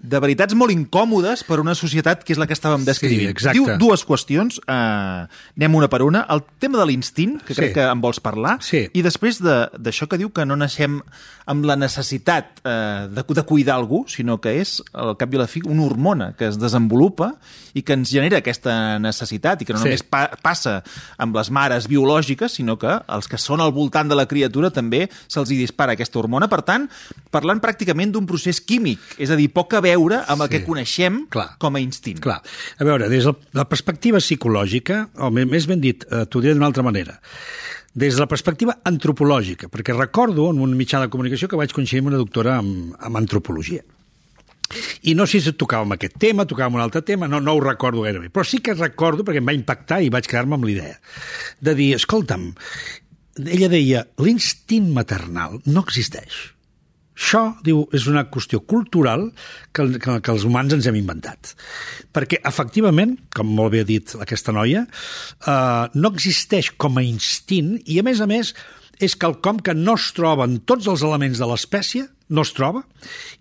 de 0.02 0.20
veritats 0.22 0.54
molt 0.56 0.72
incòmodes 0.72 1.42
per 1.44 1.58
una 1.60 1.74
societat 1.74 2.22
que 2.24 2.32
és 2.32 2.38
la 2.40 2.46
que 2.46 2.54
estàvem 2.56 2.84
descrivint. 2.86 3.26
Sí, 3.28 3.34
exacte. 3.34 3.58
Diu 3.58 3.66
dues 3.80 4.04
qüestions, 4.06 4.60
eh, 4.66 5.26
anem 5.56 5.74
una 5.74 5.88
per 5.92 6.02
una. 6.06 6.24
El 6.30 6.44
tema 6.58 6.78
de 6.78 6.86
l'instint, 6.86 7.40
que 7.42 7.54
Sí. 7.54 7.60
crec 7.60 7.74
que 7.74 7.82
en 7.90 8.00
vols 8.00 8.20
parlar, 8.20 8.58
Sí. 8.62 8.88
i 8.92 9.02
després 9.02 9.42
de- 9.42 9.68
d'això 9.76 10.06
que 10.08 10.16
diu 10.18 10.30
que 10.32 10.46
no 10.46 10.56
naixem 10.56 11.00
amb 11.46 11.64
la 11.64 11.74
necessitat 11.76 12.60
eh, 12.64 13.08
de, 13.10 13.24
de 13.26 13.42
cuidar 13.42 13.74
algú, 13.74 14.04
sinó 14.06 14.40
que 14.40 14.60
és, 14.60 14.82
al 14.94 15.16
cap 15.16 15.32
i 15.34 15.36
a 15.36 15.40
la 15.40 15.46
fi, 15.48 15.60
una 15.66 15.82
hormona 15.84 16.32
que 16.38 16.46
es 16.46 16.58
desenvolupa 16.58 17.34
i 17.74 17.82
que 17.82 17.92
ens 17.94 18.10
genera 18.10 18.38
aquesta 18.38 18.98
necessitat 18.98 19.62
i 19.62 19.64
que 19.64 19.72
no 19.72 19.78
Sí. 19.80 19.84
només 19.88 20.02
pa 20.04 20.30
passa 20.42 20.82
amb 21.18 21.34
les 21.36 21.50
mares 21.50 21.88
biològiques, 21.88 22.52
sinó 22.52 22.78
que 22.78 22.99
els 23.08 23.28
que 23.28 23.38
són 23.38 23.60
al 23.60 23.72
voltant 23.72 24.08
de 24.08 24.14
la 24.14 24.26
criatura 24.26 24.70
també 24.70 25.08
se'ls 25.26 25.48
dispara 25.48 25.92
aquesta 25.92 26.18
hormona. 26.18 26.48
Per 26.48 26.62
tant, 26.62 26.88
parlant 27.30 27.60
pràcticament 27.60 28.12
d'un 28.12 28.26
procés 28.26 28.60
químic, 28.60 28.98
és 29.18 29.30
a 29.30 29.36
dir, 29.36 29.48
poc 29.52 29.74
a 29.74 29.80
veure 29.80 30.24
amb 30.26 30.42
el 30.42 30.48
Sí. 30.48 30.58
que 30.58 30.64
coneixem 30.64 31.26
Clar. 31.28 31.56
com 31.58 31.74
a 31.76 31.80
instint. 31.80 32.20
Clar, 32.20 32.42
a 32.78 32.84
veure, 32.84 33.08
des 33.08 33.24
de 33.24 33.34
la 33.52 33.68
perspectiva 33.68 34.18
psicològica, 34.18 35.08
o 35.18 35.30
més- 35.30 35.46
més 35.48 35.66
ben 35.66 35.80
dit, 35.80 36.04
eh, 36.10 36.26
t'ho 36.26 36.40
diré 36.40 36.54
d'una 36.54 36.66
altra 36.66 36.82
manera, 36.82 37.20
des 37.94 38.14
de 38.14 38.20
la 38.20 38.26
perspectiva 38.28 38.78
antropològica, 38.84 39.68
perquè 39.68 39.96
recordo 39.96 40.50
en 40.50 40.60
un 40.60 40.76
mitjà 40.76 41.00
de 41.00 41.08
comunicació 41.08 41.48
que 41.48 41.56
vaig 41.56 41.72
coincidir 41.72 42.00
amb 42.00 42.08
una 42.08 42.18
doctora 42.18 42.58
en, 42.60 42.94
en 43.00 43.16
antropologia. 43.16 43.82
I 45.08 45.16
no 45.18 45.26
sé 45.26 45.40
si 45.42 45.52
tocàvem 45.58 45.96
aquest 45.96 46.18
tema, 46.22 46.46
tocàvem 46.48 46.78
un 46.78 46.84
altre 46.84 47.02
tema, 47.06 47.28
no, 47.30 47.40
no 47.42 47.56
ho 47.56 47.64
recordo 47.64 48.04
gaire 48.06 48.22
bé, 48.22 48.30
però 48.30 48.46
sí 48.46 48.60
que 48.62 48.76
recordo, 48.76 49.26
perquè 49.26 49.42
em 49.42 49.50
va 49.50 49.56
impactar 49.56 50.00
i 50.04 50.12
vaig 50.12 50.28
quedar-me 50.30 50.58
amb 50.58 50.68
l'idea, 50.68 50.96
de 51.60 51.74
dir, 51.78 51.90
escolta'm, 51.98 52.52
ella 53.40 53.70
deia, 53.72 54.06
l'instint 54.22 54.90
maternal 54.94 55.60
no 55.66 55.84
existeix. 55.86 56.40
Això, 57.20 57.42
diu, 57.66 57.82
és 57.92 58.06
una 58.08 58.22
qüestió 58.32 58.62
cultural 58.64 59.26
que, 59.76 59.84
que, 60.00 60.14
que 60.24 60.32
els 60.32 60.46
humans 60.48 60.72
ens 60.72 60.86
hem 60.88 60.96
inventat. 61.02 61.52
Perquè, 62.16 62.38
efectivament, 62.48 63.12
com 63.36 63.50
molt 63.58 63.74
bé 63.74 63.82
ha 63.84 63.88
dit 63.88 64.14
aquesta 64.24 64.54
noia, 64.56 64.86
eh, 65.44 65.84
no 66.00 66.12
existeix 66.14 66.72
com 66.80 66.96
a 66.96 67.04
instint 67.04 67.74
i, 67.84 67.98
a 68.00 68.06
més 68.06 68.22
a 68.24 68.28
més, 68.30 68.54
és 69.04 69.18
quelcom 69.20 69.60
que 69.64 69.76
no 69.76 69.98
es 70.00 70.08
troba 70.16 70.48
en 70.48 70.62
tots 70.64 70.88
els 70.88 71.04
elements 71.04 71.40
de 71.40 71.50
l'espècie, 71.50 72.06
no 72.30 72.46
es 72.46 72.54
troba, 72.56 72.84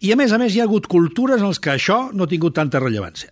i, 0.01 0.11
a 0.11 0.17
més 0.19 0.33
a 0.33 0.39
més, 0.41 0.53
hi 0.55 0.63
ha 0.63 0.67
hagut 0.67 0.89
cultures 0.91 1.41
en 1.41 1.51
les 1.51 1.61
que 1.61 1.73
això 1.75 2.07
no 2.13 2.25
ha 2.25 2.31
tingut 2.31 2.57
tanta 2.57 2.81
rellevància. 2.81 3.31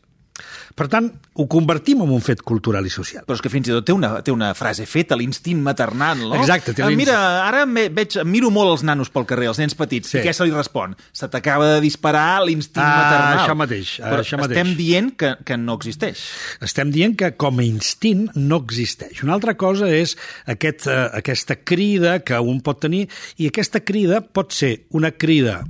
Per 0.78 0.86
tant, 0.88 1.08
ho 1.34 1.48
convertim 1.50 2.04
en 2.06 2.12
un 2.14 2.22
fet 2.22 2.44
cultural 2.46 2.86
i 2.86 2.92
social. 2.94 3.24
Però 3.26 3.34
és 3.34 3.42
que 3.42 3.50
fins 3.50 3.66
i 3.68 3.72
tot 3.74 3.86
té 3.88 3.94
una, 3.96 4.22
té 4.22 4.32
una 4.32 4.52
frase 4.54 4.86
feta, 4.86 5.16
l'instint 5.18 5.60
maternal, 5.66 6.20
no? 6.22 6.36
Exacte, 6.38 6.74
té 6.78 6.84
Eh, 6.86 6.96
Mira, 6.96 7.16
ara 7.48 7.66
me, 7.66 7.88
veig, 7.90 8.20
miro 8.26 8.52
molt 8.54 8.72
els 8.76 8.84
nanos 8.86 9.10
pel 9.10 9.26
carrer, 9.26 9.48
els 9.50 9.58
nens 9.58 9.74
petits, 9.74 10.10
Sí. 10.12 10.20
i 10.20 10.22
què 10.22 10.34
se 10.34 10.46
li 10.46 10.52
respon? 10.54 10.96
Se 11.12 11.28
t'acaba 11.28 11.74
de 11.74 11.82
disparar 11.82 12.44
l'instint 12.46 12.86
Ah, 12.86 12.94
maternal. 13.02 13.40
això 13.48 13.56
mateix, 13.56 14.00
Però 14.00 14.20
això 14.22 14.38
mateix. 14.38 14.58
estem 14.58 14.76
dient 14.78 15.16
que, 15.18 15.36
que 15.44 15.58
no 15.58 15.74
existeix. 15.74 16.22
Estem 16.62 16.92
dient 16.92 17.16
que 17.18 17.32
com 17.36 17.58
a 17.60 17.64
instint 17.64 18.30
no 18.36 18.58
existeix. 18.58 19.24
Una 19.24 19.34
altra 19.34 19.56
cosa 19.58 19.90
és 19.90 20.16
aquest, 20.46 20.86
eh, 20.88 21.10
aquesta 21.14 21.56
crida 21.64 22.20
que 22.24 22.38
un 22.40 22.62
pot 22.62 22.80
tenir, 22.80 23.08
i 23.38 23.48
aquesta 23.48 23.80
crida 23.82 24.22
pot 24.22 24.52
ser 24.54 24.86
una 24.92 25.12
crida 25.12 25.64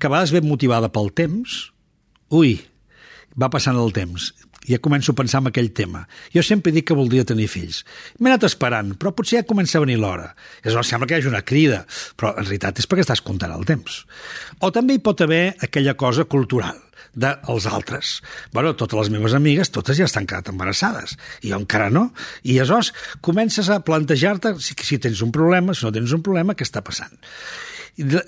que 0.00 0.06
a 0.06 0.10
vegades 0.10 0.32
ve 0.32 0.40
motivada 0.40 0.90
pel 0.90 1.12
temps. 1.12 1.70
Ui, 2.30 2.58
va 3.40 3.50
passant 3.52 3.78
el 3.78 3.92
temps. 3.96 4.32
Ja 4.66 4.80
començo 4.82 5.12
a 5.12 5.18
pensar 5.18 5.42
en 5.42 5.50
aquell 5.52 5.70
tema. 5.76 6.06
Jo 6.34 6.42
sempre 6.42 6.72
dic 6.74 6.88
que 6.88 6.96
voldria 6.98 7.26
tenir 7.28 7.46
fills. 7.50 7.84
M'he 8.18 8.32
anat 8.32 8.48
esperant, 8.48 8.96
però 8.98 9.12
potser 9.14 9.40
ja 9.40 9.46
comença 9.46 9.78
a 9.78 9.84
venir 9.84 10.00
l'hora. 10.02 10.32
Aleshores 10.64 10.90
sembla 10.90 11.06
que 11.06 11.14
hi 11.14 11.20
hagi 11.20 11.30
una 11.30 11.44
crida, 11.46 11.84
però 12.18 12.32
en 12.34 12.42
realitat 12.48 12.82
és 12.82 12.90
perquè 12.90 13.06
estàs 13.06 13.22
comptant 13.22 13.54
el 13.54 13.62
temps. 13.68 14.02
O 14.58 14.72
també 14.74 14.96
hi 14.96 15.04
pot 15.04 15.22
haver 15.22 15.54
aquella 15.62 15.94
cosa 15.94 16.26
cultural 16.26 16.82
dels 17.16 17.66
altres. 17.70 18.20
Bueno, 18.52 18.74
totes 18.76 18.98
les 18.98 19.12
meves 19.14 19.34
amigues, 19.38 19.70
totes 19.72 19.96
ja 19.98 20.08
estan 20.08 20.26
quedat 20.28 20.50
embarassades, 20.52 21.16
i 21.40 21.52
jo 21.54 21.60
encara 21.62 21.88
no. 21.90 22.10
I 22.42 22.58
aleshores 22.58 22.92
comences 23.24 23.70
a 23.70 23.80
plantejar-te 23.86 24.56
si, 24.60 24.76
si 24.82 24.98
tens 24.98 25.22
un 25.24 25.32
problema, 25.32 25.74
si 25.74 25.86
no 25.86 25.94
tens 25.94 26.12
un 26.12 26.22
problema, 26.26 26.54
què 26.58 26.66
està 26.66 26.84
passant. 26.84 27.16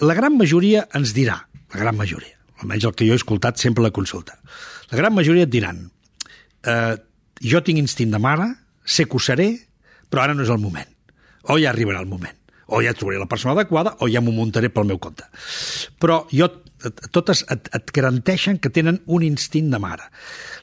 La 0.01 0.17
gran 0.17 0.39
majoria 0.39 0.87
ens 0.97 1.13
dirà, 1.17 1.43
la 1.75 1.83
gran 1.83 1.99
majoria, 1.99 2.39
almenys 2.63 2.89
el 2.89 2.97
que 2.97 3.07
jo 3.09 3.13
he 3.13 3.21
escoltat 3.21 3.61
sempre 3.61 3.85
la 3.85 3.93
consulta, 3.93 4.39
la 4.91 4.99
gran 4.99 5.15
majoria 5.15 5.47
et 5.47 5.53
diran 5.53 5.83
eh, 6.67 6.97
jo 7.45 7.63
tinc 7.65 7.81
instint 7.81 8.13
de 8.15 8.21
mare, 8.23 8.49
sé 8.85 9.07
que 9.07 9.19
ho 9.19 9.23
seré, 9.23 9.51
però 10.09 10.25
ara 10.25 10.35
no 10.35 10.45
és 10.45 10.53
el 10.53 10.61
moment. 10.63 10.89
O 11.49 11.59
ja 11.61 11.71
arribarà 11.73 12.01
el 12.03 12.11
moment. 12.11 12.35
O 12.69 12.83
ja 12.85 12.93
trobaré 12.97 13.21
la 13.21 13.29
persona 13.29 13.55
adequada 13.55 13.95
o 14.05 14.09
ja 14.13 14.21
m'ho 14.21 14.35
muntaré 14.37 14.69
pel 14.73 14.89
meu 14.89 14.99
compte. 15.01 15.25
Però 16.01 16.23
jo, 16.33 16.51
totes 17.15 17.45
et, 17.51 17.71
et 17.75 17.93
garanteixen 17.95 18.59
que 18.63 18.71
tenen 18.71 19.01
un 19.07 19.25
instint 19.27 19.71
de 19.73 19.81
mare. 19.83 20.07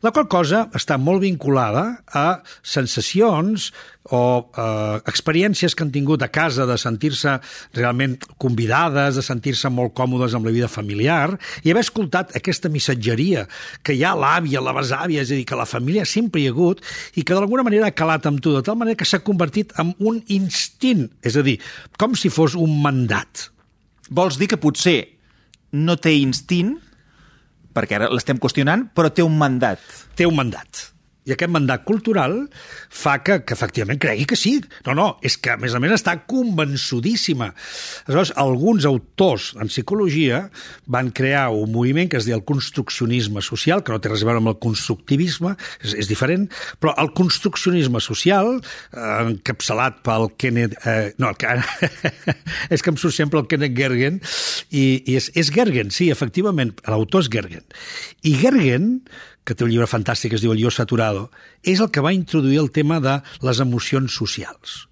La 0.05 0.11
qual 0.15 0.27
cosa 0.31 0.65
està 0.77 0.97
molt 1.01 1.23
vinculada 1.23 1.85
a 2.13 2.25
sensacions 2.63 3.71
o 4.13 4.51
eh, 4.53 5.01
experiències 5.09 5.73
que 5.73 5.81
han 5.85 5.91
tingut 5.93 6.21
a 6.21 6.29
casa 6.29 6.67
de 6.69 6.77
sentir-se 6.77 7.39
realment 7.73 8.19
convidades, 8.41 9.17
de 9.17 9.23
sentir-se 9.25 9.71
molt 9.73 9.95
còmodes 9.97 10.35
amb 10.37 10.45
la 10.45 10.53
vida 10.53 10.69
familiar 10.69 11.39
i 11.63 11.73
haver 11.73 11.85
escoltat 11.85 12.35
aquesta 12.37 12.69
missatgeria 12.69 13.47
que 13.81 13.95
hi 13.97 14.05
ha 14.05 14.13
l'àvia, 14.17 14.61
la 14.61 14.75
besàvia, 14.77 15.23
és 15.25 15.33
a 15.33 15.39
dir, 15.39 15.47
que 15.49 15.57
la 15.57 15.65
família 15.69 16.05
sempre 16.05 16.41
hi 16.41 16.47
ha 16.49 16.53
hagut 16.53 16.85
i 17.15 17.25
que 17.25 17.33
d'alguna 17.33 17.65
manera 17.65 17.89
ha 17.89 17.97
calat 17.97 18.29
amb 18.29 18.43
tu, 18.43 18.53
de 18.53 18.61
tal 18.65 18.77
manera 18.77 18.99
que 18.99 19.09
s'ha 19.09 19.23
convertit 19.25 19.73
en 19.81 19.95
un 19.99 20.21
instint, 20.27 21.07
és 21.25 21.35
a 21.39 21.45
dir, 21.45 21.57
com 21.97 22.13
si 22.13 22.29
fos 22.29 22.53
un 22.59 22.77
mandat. 22.83 23.49
Vols 24.13 24.37
dir 24.37 24.51
que 24.51 24.61
potser 24.61 25.14
no 25.75 25.97
té 25.99 26.15
instint, 26.17 26.75
perquè 27.75 27.99
ara 27.99 28.09
l'estem 28.13 28.39
qüestionant, 28.41 28.87
però 28.95 29.11
té 29.11 29.25
un 29.25 29.35
mandat. 29.37 29.83
Té 30.15 30.27
un 30.27 30.37
mandat. 30.37 30.94
I 31.25 31.33
aquest 31.33 31.49
mandat 31.49 31.81
cultural 31.87 32.35
fa 32.93 33.15
que, 33.25 33.39
que 33.41 33.55
efectivament 33.57 33.97
cregui 34.01 34.27
que 34.29 34.37
sí. 34.37 34.59
No, 34.85 34.93
no, 34.97 35.07
és 35.25 35.37
que 35.41 35.55
a 35.55 35.57
més 35.57 35.73
a 35.73 35.79
més 35.81 35.95
està 35.95 36.13
convençudíssima. 36.29 37.47
Aleshores, 38.05 38.31
alguns 38.37 38.85
autors 38.85 39.47
en 39.57 39.71
psicologia 39.71 40.43
van 40.85 41.09
crear 41.17 41.47
un 41.49 41.71
moviment 41.73 42.11
que 42.11 42.19
es 42.21 42.27
diu 42.29 42.37
el 42.37 42.45
construccionisme 42.45 43.41
social, 43.41 43.81
que 43.83 43.93
no 43.95 43.97
té 44.03 44.11
res 44.13 44.21
a 44.21 44.29
veure 44.29 44.43
amb 44.43 44.51
el 44.53 44.59
constructivisme, 44.61 45.55
és, 45.81 45.95
és 46.05 46.09
diferent, 46.11 46.45
però 46.81 46.93
el 47.01 47.09
construccionisme 47.17 48.01
social, 48.05 48.59
eh, 48.93 49.11
encapçalat 49.31 50.01
pel 50.05 50.29
Kenneth... 50.37 50.77
Eh, 50.85 51.13
no, 51.17 51.33
el, 51.33 51.39
que- 51.41 51.57
és 52.75 52.85
que 52.85 52.93
em 52.93 53.01
surt 53.01 53.17
sempre 53.17 53.41
el 53.41 53.49
Kenneth 53.49 53.73
Gergen, 53.77 54.21
i, 54.69 54.85
i 55.09 55.17
és, 55.17 55.31
és 55.33 55.49
Gergen, 55.55 55.89
sí, 55.89 56.11
efectivament, 56.13 56.75
l'autor 56.85 57.25
és 57.25 57.31
Gergen. 57.33 57.65
I 58.25 58.37
Gergen 58.41 58.91
que 59.45 59.55
té 59.55 59.65
un 59.65 59.71
llibre 59.71 59.87
fantàstic 59.89 60.33
que 60.33 60.39
es 60.39 60.43
diu 60.43 60.55
El 60.55 60.63
jo 60.63 60.73
saturado, 60.73 61.29
és 61.63 61.79
el 61.79 61.91
que 61.93 62.03
va 62.03 62.15
introduir 62.15 62.59
el 62.63 62.73
tema 62.73 62.99
de 62.99 63.19
les 63.45 63.61
emocions 63.63 64.11
socials. 64.11 64.85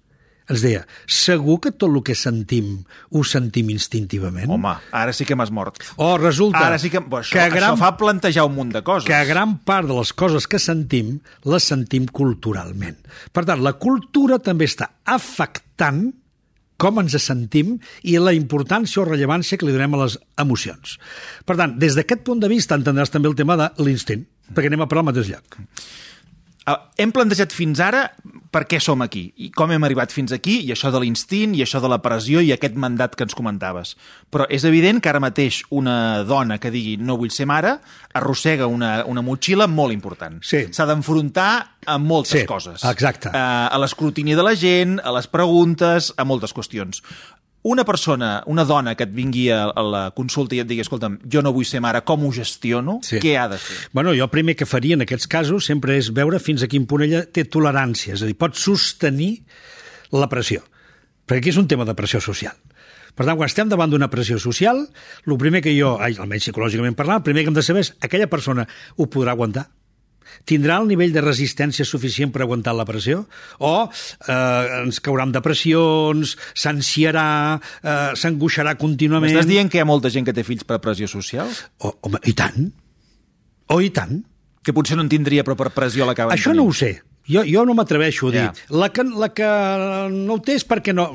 Ens 0.44 0.60
deia, 0.60 0.82
segur 1.08 1.56
que 1.64 1.70
tot 1.72 1.88
el 1.88 2.02
que 2.04 2.12
sentim 2.18 2.82
ho 3.16 3.22
sentim 3.24 3.70
instintivament? 3.72 4.50
Home, 4.52 4.74
ara 4.92 5.14
sí 5.16 5.24
que 5.24 5.36
m'has 5.40 5.48
mort. 5.54 5.80
O 5.96 6.18
resulta 6.20 6.66
Ara 6.66 6.76
sí 6.80 6.90
que... 6.92 7.00
Bo, 7.00 7.22
això, 7.22 7.32
que, 7.32 7.46
gran... 7.48 7.54
gran, 7.54 7.70
això 7.72 7.80
fa 7.80 7.94
plantejar 7.96 8.44
un 8.44 8.52
munt 8.58 8.74
de 8.74 8.82
coses. 8.84 9.08
que 9.08 9.20
gran 9.30 9.56
part 9.64 9.88
de 9.88 9.96
les 9.96 10.12
coses 10.12 10.46
que 10.46 10.60
sentim 10.60 11.16
les 11.48 11.64
sentim 11.64 12.04
culturalment. 12.12 13.00
Per 13.32 13.46
tant, 13.48 13.64
la 13.64 13.72
cultura 13.80 14.36
també 14.36 14.68
està 14.68 14.90
afectant 15.08 16.10
com 16.76 17.00
ens 17.00 17.16
sentim 17.22 17.78
i 18.04 18.18
la 18.20 18.34
importància 18.36 19.00
o 19.00 19.08
rellevància 19.08 19.56
que 19.56 19.64
li 19.64 19.72
donem 19.72 19.96
a 19.96 20.04
les 20.04 20.18
emocions. 20.44 20.98
Per 21.48 21.56
tant, 21.56 21.78
des 21.80 21.96
d'aquest 21.96 22.24
punt 22.26 22.42
de 22.42 22.52
vista 22.52 22.76
entendràs 22.76 23.14
també 23.14 23.32
el 23.32 23.38
tema 23.38 23.56
de 23.56 23.70
l'instint, 23.80 24.26
perquè 24.52 24.66
anem 24.72 24.82
a 24.84 24.88
parlar 24.90 25.06
al 25.06 25.12
mateix 25.14 25.30
lloc. 25.32 25.60
Hem 26.96 27.10
plantejat 27.12 27.52
fins 27.52 27.76
ara 27.84 28.06
per 28.54 28.62
què 28.70 28.78
som 28.80 29.02
aquí 29.04 29.26
i 29.44 29.50
com 29.52 29.68
hem 29.74 29.84
arribat 29.84 30.14
fins 30.14 30.32
aquí 30.32 30.54
i 30.64 30.70
això 30.72 30.88
de 30.94 31.00
l'instint 31.02 31.52
i 31.52 31.60
això 31.60 31.76
de 31.84 31.90
la 31.92 31.98
pressió 32.00 32.40
i 32.40 32.54
aquest 32.54 32.78
mandat 32.80 33.12
que 33.18 33.26
ens 33.26 33.36
comentaves. 33.36 33.90
Però 34.32 34.46
és 34.48 34.64
evident 34.64 35.02
que 35.04 35.10
ara 35.12 35.20
mateix 35.20 35.58
una 35.76 36.22
dona 36.24 36.56
que 36.62 36.72
digui 36.72 36.94
no 36.96 37.18
vull 37.20 37.28
ser 37.34 37.44
mare 37.50 37.74
arrossega 38.16 38.64
una, 38.70 39.02
una 39.04 39.20
motxilla 39.26 39.66
molt 39.68 39.92
important. 39.92 40.40
Sí. 40.40 40.62
S'ha 40.72 40.86
d'enfrontar 40.88 41.50
a 41.84 41.98
moltes 42.00 42.40
Sí, 42.40 42.46
coses. 42.48 42.80
exacte. 42.88 43.28
A, 43.36 43.66
a 43.68 43.82
l'escrutini 43.84 44.32
de 44.32 44.46
la 44.48 44.56
gent, 44.56 44.96
a 45.04 45.12
les 45.18 45.28
preguntes, 45.28 46.14
a 46.16 46.24
moltes 46.24 46.56
qüestions. 46.56 47.02
Una 47.64 47.84
persona, 47.88 48.42
una 48.52 48.66
dona 48.68 48.92
que 48.92 49.06
et 49.06 49.12
vingui 49.16 49.46
a, 49.48 49.62
a 49.72 49.82
la 49.88 50.02
consulta 50.12 50.52
i 50.52 50.58
et 50.60 50.68
digui 50.68 50.84
escolta'm, 50.84 51.14
jo 51.32 51.40
no 51.40 51.52
vull 51.56 51.64
ser 51.64 51.80
mare, 51.80 52.02
com 52.04 52.26
ho 52.26 52.32
gestiono? 52.36 52.98
Sí. 53.06 53.22
Què 53.24 53.38
ha 53.40 53.46
de 53.48 53.56
fer? 53.56 53.78
Bueno, 53.96 54.12
jo 54.12 54.26
el 54.26 54.32
primer 54.32 54.52
que 54.60 54.68
faria 54.68 54.98
en 54.98 55.06
aquests 55.06 55.30
casos 55.32 55.64
sempre 55.70 55.96
és 55.96 56.10
veure 56.12 56.42
fins 56.44 56.60
a 56.60 56.68
quin 56.68 56.84
punt 56.90 57.06
ella 57.06 57.22
té 57.24 57.46
tolerància, 57.48 58.18
és 58.18 58.24
a 58.24 58.28
dir, 58.28 58.36
pot 58.36 58.60
sostenir 58.60 59.30
la 60.12 60.28
pressió. 60.28 60.60
Perquè 61.24 61.40
aquí 61.40 61.54
és 61.54 61.60
un 61.62 61.70
tema 61.70 61.88
de 61.88 61.96
pressió 61.96 62.20
social. 62.20 62.52
Per 63.14 63.24
tant, 63.24 63.38
quan 63.38 63.48
estem 63.48 63.72
davant 63.72 63.88
d'una 63.88 64.10
pressió 64.12 64.36
social, 64.42 64.84
el 65.24 65.38
primer 65.40 65.62
que 65.64 65.72
jo, 65.72 65.94
almenys 66.02 66.50
psicològicament 66.50 66.98
parlant, 66.98 67.22
el 67.22 67.26
primer 67.26 67.46
que 67.46 67.52
hem 67.52 67.56
de 67.56 67.64
saber 67.64 67.86
és 67.86 67.94
aquella 68.02 68.28
persona 68.28 68.66
ho 68.98 69.08
podrà 69.08 69.32
aguantar. 69.32 69.70
Tindrà 70.48 70.78
el 70.82 70.88
nivell 70.90 71.14
de 71.14 71.22
resistència 71.24 71.86
suficient 71.88 72.32
per 72.34 72.44
aguantar 72.44 72.74
la 72.76 72.86
pressió? 72.88 73.24
O 73.60 73.74
eh, 73.86 74.82
ens 74.82 75.00
caurà 75.04 75.26
amb 75.26 75.36
depressions, 75.36 76.36
s'ansiarà, 76.52 77.28
eh, 77.82 78.12
s'angoixarà 78.18 78.76
contínuament... 78.80 79.32
M'estàs 79.32 79.50
dient 79.50 79.72
que 79.72 79.80
hi 79.80 79.84
ha 79.84 79.88
molta 79.88 80.12
gent 80.12 80.28
que 80.28 80.36
té 80.36 80.46
fills 80.46 80.66
per 80.68 80.80
pressió 80.84 81.10
social? 81.10 81.50
O, 81.80 81.94
home, 82.08 82.22
i 82.28 82.36
tant. 82.38 82.70
O 83.72 83.80
i 83.80 83.90
tant. 83.94 84.22
Que 84.64 84.72
potser 84.72 84.96
no 84.96 85.04
en 85.04 85.10
tindria, 85.12 85.44
però 85.44 85.58
per 85.60 85.72
pressió 85.76 86.06
l'acaben 86.08 86.36
Això 86.36 86.54
no 86.56 86.64
ho 86.68 86.72
sé. 86.76 86.96
Jo, 87.24 87.40
jo 87.48 87.62
no 87.64 87.72
m'atreveixo 87.76 88.28
a 88.28 88.32
dir. 88.34 88.42
Ja. 88.42 88.76
La, 88.76 88.90
que, 88.92 89.04
la 89.04 89.30
que 89.32 89.46
no 90.12 90.36
ho 90.36 90.40
té 90.44 90.58
és 90.58 90.64
perquè 90.68 90.92
no... 90.92 91.06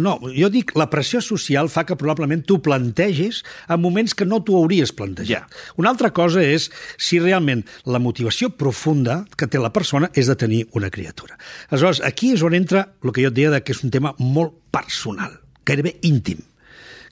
No, 0.00 0.14
jo 0.32 0.48
dic, 0.52 0.72
la 0.78 0.88
pressió 0.88 1.20
social 1.24 1.68
fa 1.72 1.84
que 1.88 1.96
probablement 2.00 2.44
tu 2.48 2.56
plantegis 2.64 3.42
en 3.68 3.82
moments 3.82 4.16
que 4.16 4.24
no 4.28 4.40
t'ho 4.44 4.56
hauries 4.62 4.94
plantejat. 4.96 5.44
Ja. 5.44 5.74
Una 5.80 5.92
altra 5.92 6.10
cosa 6.16 6.40
és 6.44 6.70
si 6.96 7.20
realment 7.20 7.66
la 7.84 8.00
motivació 8.00 8.48
profunda 8.48 9.20
que 9.36 9.50
té 9.50 9.60
la 9.60 9.72
persona 9.74 10.08
és 10.16 10.30
de 10.30 10.38
tenir 10.40 10.62
una 10.78 10.88
criatura. 10.94 11.36
Aleshores, 11.68 12.00
aquí 12.06 12.32
és 12.36 12.44
on 12.46 12.56
entra 12.56 12.86
el 13.04 13.12
que 13.12 13.26
jo 13.26 13.32
et 13.32 13.36
deia 13.36 13.52
de 13.52 13.60
que 13.60 13.76
és 13.76 13.84
un 13.84 13.92
tema 13.92 14.14
molt 14.22 14.56
personal, 14.72 15.36
gairebé 15.68 15.98
íntim, 16.08 16.40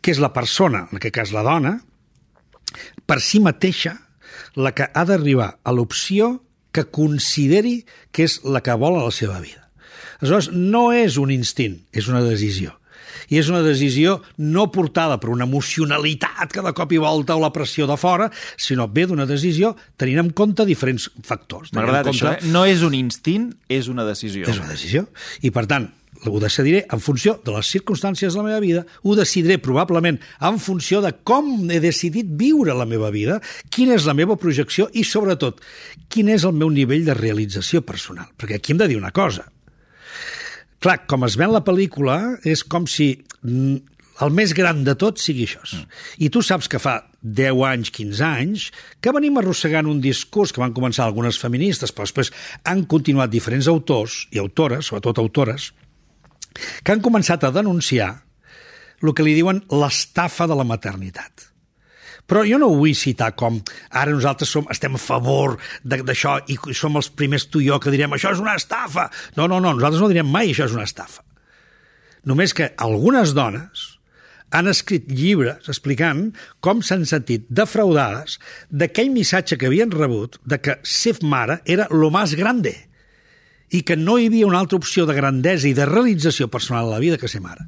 que 0.01 0.15
és 0.15 0.23
la 0.23 0.33
persona, 0.33 0.87
en 0.89 1.01
aquest 1.01 1.19
cas 1.21 1.37
la 1.37 1.45
dona, 1.45 1.77
per 3.05 3.21
si 3.21 3.41
mateixa 3.45 3.99
la 4.57 4.73
que 4.73 4.89
ha 4.89 5.05
d'arribar 5.05 5.59
a 5.63 5.73
l'opció 5.77 6.46
que 6.77 6.85
consideri 6.93 7.79
que 8.13 8.27
és 8.29 8.41
la 8.45 8.61
que 8.65 8.77
vol 8.77 9.01
a 9.01 9.07
la 9.09 9.15
seva 9.15 9.41
vida. 9.41 9.65
Aleshores, 10.21 10.51
no 10.53 10.91
és 10.97 11.17
un 11.21 11.33
instint, 11.33 11.81
és 11.93 12.07
una 12.13 12.23
decisió. 12.25 12.77
I 13.33 13.41
és 13.41 13.49
una 13.51 13.63
decisió 13.65 14.21
no 14.39 14.69
portada 14.71 15.17
per 15.19 15.33
una 15.33 15.49
emocionalitat 15.49 16.53
que 16.55 16.63
de 16.63 16.73
cop 16.77 16.93
i 16.95 17.01
volta 17.03 17.35
o 17.35 17.41
la 17.43 17.51
pressió 17.53 17.89
de 17.91 17.97
fora, 17.99 18.29
sinó 18.57 18.87
ve 18.93 19.07
d'una 19.11 19.27
decisió 19.27 19.73
tenint 19.99 20.21
en 20.23 20.31
compte 20.37 20.67
diferents 20.69 21.09
factors. 21.27 21.73
M'ha 21.73 21.83
en 21.83 21.89
agradat 21.89 22.13
això, 22.13 22.29
compte- 22.31 22.47
eh? 22.47 22.53
No 22.55 22.65
és 22.69 22.85
un 22.87 22.95
instint, 22.95 23.51
és 23.69 23.89
una 23.89 24.05
decisió. 24.07 24.47
és 24.47 24.59
una 24.61 24.69
decisió. 24.71 25.09
I, 25.43 25.51
per 25.51 25.67
tant, 25.67 25.91
ho 26.25 26.41
decidiré 26.41 26.85
en 26.93 27.03
funció 27.03 27.37
de 27.45 27.55
les 27.55 27.71
circumstàncies 27.75 28.35
de 28.35 28.41
la 28.41 28.47
meva 28.49 28.61
vida, 28.63 28.85
ho 29.03 29.17
decidiré 29.19 29.59
probablement 29.63 30.21
en 30.41 30.61
funció 30.63 31.03
de 31.05 31.13
com 31.27 31.71
he 31.71 31.81
decidit 31.83 32.31
viure 32.39 32.75
la 32.77 32.89
meva 32.89 33.11
vida, 33.15 33.41
quina 33.71 33.97
és 33.97 34.07
la 34.09 34.17
meva 34.17 34.39
projecció 34.41 34.89
i, 34.93 35.05
sobretot, 35.05 35.61
quin 36.09 36.31
és 36.33 36.47
el 36.49 36.57
meu 36.57 36.71
nivell 36.73 37.05
de 37.07 37.17
realització 37.19 37.83
personal. 37.87 38.31
Perquè 38.37 38.59
aquí 38.59 38.75
hem 38.75 38.81
de 38.83 38.89
dir 38.91 39.01
una 39.01 39.15
cosa. 39.15 39.47
Clar, 40.81 41.03
com 41.09 41.25
es 41.27 41.37
ven 41.41 41.55
la 41.55 41.65
pel·lícula, 41.65 42.37
és 42.45 42.63
com 42.63 42.87
si 42.91 43.15
mm, 43.43 43.97
el 44.25 44.33
més 44.33 44.53
gran 44.57 44.83
de 44.85 44.95
tot 44.99 45.21
sigui 45.21 45.47
això. 45.49 45.63
I 46.23 46.31
tu 46.33 46.43
saps 46.45 46.69
que 46.73 46.81
fa 46.81 46.99
10 47.21 47.63
anys, 47.69 47.91
15 47.93 48.27
anys, 48.27 48.69
que 49.03 49.13
venim 49.13 49.37
arrossegant 49.41 49.89
un 49.91 50.01
discurs 50.05 50.53
que 50.55 50.63
van 50.63 50.75
començar 50.77 51.05
algunes 51.05 51.41
feministes, 51.41 51.93
però 51.93 52.07
després 52.07 52.33
han 52.65 52.85
continuat 52.89 53.33
diferents 53.33 53.69
autors 53.73 54.25
i 54.33 54.41
autores, 54.43 54.89
sobretot 54.89 55.21
autores, 55.23 55.73
que 56.83 56.95
han 56.95 57.05
començat 57.05 57.45
a 57.45 57.53
denunciar 57.55 58.13
el 59.03 59.13
que 59.15 59.27
li 59.27 59.35
diuen 59.37 59.63
l'estafa 59.73 60.47
de 60.49 60.57
la 60.57 60.65
maternitat. 60.65 61.51
Però 62.27 62.43
jo 62.43 62.59
no 62.59 62.73
ho 62.73 62.79
vull 62.81 62.97
citar 62.99 63.31
com 63.39 63.61
ara 63.95 64.11
nosaltres 64.11 64.51
som, 64.51 64.67
estem 64.73 64.97
a 64.99 65.01
favor 65.01 65.57
d'això 65.87 66.41
i 66.51 66.57
som 66.75 66.99
els 66.99 67.11
primers 67.15 67.47
tu 67.47 67.63
i 67.63 67.69
jo 67.69 67.79
que 67.83 67.93
direm 67.95 68.17
això 68.17 68.33
és 68.35 68.43
una 68.43 68.57
estafa. 68.59 69.07
No, 69.37 69.47
no, 69.47 69.61
no, 69.61 69.77
nosaltres 69.77 70.03
no 70.03 70.11
direm 70.11 70.27
mai 70.27 70.51
això 70.51 70.67
és 70.67 70.75
una 70.75 70.89
estafa. 70.89 71.23
Només 72.27 72.57
que 72.57 72.73
algunes 72.83 73.37
dones 73.37 73.93
han 74.51 74.67
escrit 74.71 75.07
llibres 75.11 75.69
explicant 75.71 76.33
com 76.65 76.83
s'han 76.83 77.07
sentit 77.07 77.47
defraudades 77.47 78.41
d'aquell 78.71 79.13
missatge 79.15 79.59
que 79.59 79.71
havien 79.71 79.95
rebut 79.95 80.41
de 80.43 80.59
que 80.59 80.79
ser 80.83 81.17
mare 81.23 81.61
era 81.65 81.87
lo 81.91 82.11
más 82.11 82.35
grande 82.35 82.75
i 83.75 83.83
que 83.83 83.97
no 83.97 84.19
hi 84.19 84.29
havia 84.31 84.47
una 84.47 84.59
altra 84.63 84.79
opció 84.79 85.07
de 85.07 85.15
grandesa 85.17 85.67
i 85.69 85.75
de 85.75 85.87
realització 85.89 86.47
personal 86.49 86.87
a 86.87 86.95
la 86.97 87.03
vida 87.03 87.19
que 87.19 87.29
ser 87.29 87.41
mare. 87.43 87.67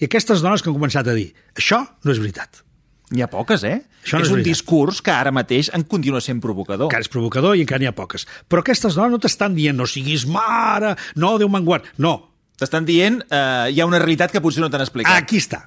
I 0.00 0.06
aquestes 0.06 0.42
dones 0.44 0.62
que 0.62 0.70
han 0.70 0.76
començat 0.76 1.08
a 1.10 1.14
dir 1.16 1.32
això 1.58 1.82
no 2.04 2.12
és 2.12 2.20
veritat. 2.22 2.62
N'hi 3.10 3.24
ha 3.24 3.26
poques, 3.26 3.64
eh? 3.66 3.80
Això 4.04 4.20
no 4.20 4.22
és, 4.22 4.28
és 4.28 4.30
un 4.30 4.38
veritat. 4.38 4.50
discurs 4.52 5.00
que 5.02 5.10
ara 5.10 5.32
mateix 5.34 5.72
en 5.74 5.82
continua 5.82 6.20
sent 6.22 6.38
provocador. 6.40 6.86
encara 6.86 7.02
és 7.02 7.10
provocador 7.10 7.56
i 7.58 7.64
encara 7.66 7.82
n'hi 7.82 7.88
ha 7.90 7.94
poques. 7.96 8.26
Però 8.48 8.62
aquestes 8.62 8.94
dones 8.94 9.10
no 9.10 9.18
t'estan 9.18 9.54
dient 9.58 9.76
no 9.76 9.86
siguis 9.90 10.26
mare, 10.30 10.94
no, 11.16 11.36
Déu 11.38 11.48
me'n 11.50 11.64
guard. 11.66 11.84
No, 11.98 12.28
T'estan 12.60 12.84
dient 12.84 13.22
eh, 13.32 13.70
hi 13.72 13.80
ha 13.80 13.86
una 13.88 13.98
realitat 13.98 14.30
que 14.30 14.40
potser 14.44 14.60
no 14.60 14.68
t'han 14.68 14.82
explicat. 14.84 15.16
aquí 15.16 15.38
està. 15.40 15.62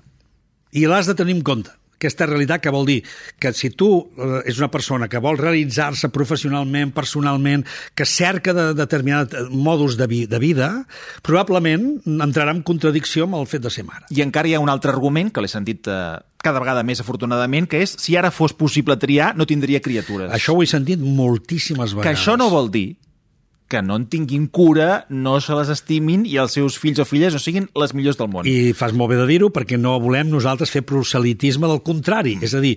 I 0.78 0.86
l'has 0.86 1.08
de 1.10 1.16
tenir 1.18 1.34
en 1.36 1.42
compte. 1.42 1.72
Aquesta 2.04 2.28
realitat 2.28 2.64
que 2.64 2.74
vol 2.74 2.86
dir 2.90 3.00
que 3.40 3.54
si 3.56 3.72
tu 3.72 3.90
eh, 4.04 4.44
és 4.50 4.60
una 4.60 4.70
persona 4.74 5.08
que 5.08 5.22
vol 5.24 5.40
realitzar-se 5.40 6.12
professionalment, 6.14 6.92
personalment, 6.96 7.64
que 7.96 8.08
cerca 8.10 8.54
de 8.56 8.70
determinats 8.78 9.34
eh, 9.40 9.48
modus 9.50 9.98
de, 10.00 10.10
vi 10.12 10.26
de 10.28 10.42
vida, 10.44 10.70
probablement 11.24 11.88
entrarà 12.28 12.54
en 12.54 12.64
contradicció 12.68 13.28
amb 13.30 13.40
el 13.40 13.50
fet 13.50 13.64
de 13.64 13.72
ser 13.74 13.88
mare. 13.88 14.06
I 14.12 14.24
encara 14.26 14.52
hi 14.52 14.58
ha 14.58 14.62
un 14.64 14.72
altre 14.74 14.92
argument 14.94 15.32
que 15.34 15.44
l'he 15.44 15.52
sentit 15.52 15.88
eh, 15.88 16.02
cada 16.44 16.60
vegada 16.60 16.84
més 16.84 17.00
afortunadament, 17.00 17.70
que 17.72 17.80
és 17.86 17.96
si 18.04 18.18
ara 18.20 18.34
fos 18.36 18.54
possible 18.58 18.98
triar, 19.00 19.32
no 19.40 19.48
tindria 19.48 19.80
criatures. 19.82 20.28
Això 20.36 20.54
ho 20.54 20.62
he 20.62 20.68
sentit 20.70 21.00
moltíssimes 21.00 21.96
vegades. 21.96 22.04
que 22.04 22.18
això 22.20 22.36
no 22.38 22.52
vol 22.52 22.70
dir 22.74 22.90
que 23.74 23.82
no 23.82 23.98
en 23.98 24.06
tinguin 24.12 24.46
cura, 24.54 25.06
no 25.10 25.40
se 25.42 25.56
les 25.58 25.72
estimin 25.74 26.28
i 26.30 26.38
els 26.42 26.54
seus 26.60 26.78
fills 26.82 27.02
o 27.02 27.06
filles 27.10 27.34
no 27.34 27.42
siguin 27.42 27.66
les 27.80 27.96
millors 27.98 28.20
del 28.20 28.30
món. 28.30 28.46
I 28.50 28.74
fas 28.78 28.94
molt 28.94 29.14
bé 29.14 29.18
de 29.18 29.26
dir-ho 29.30 29.50
perquè 29.54 29.80
no 29.82 29.96
volem 30.04 30.30
nosaltres 30.30 30.74
fer 30.74 30.84
proselitisme 30.86 31.70
del 31.72 31.82
contrari. 31.86 32.36
És 32.46 32.54
a 32.54 32.62
dir, 32.64 32.76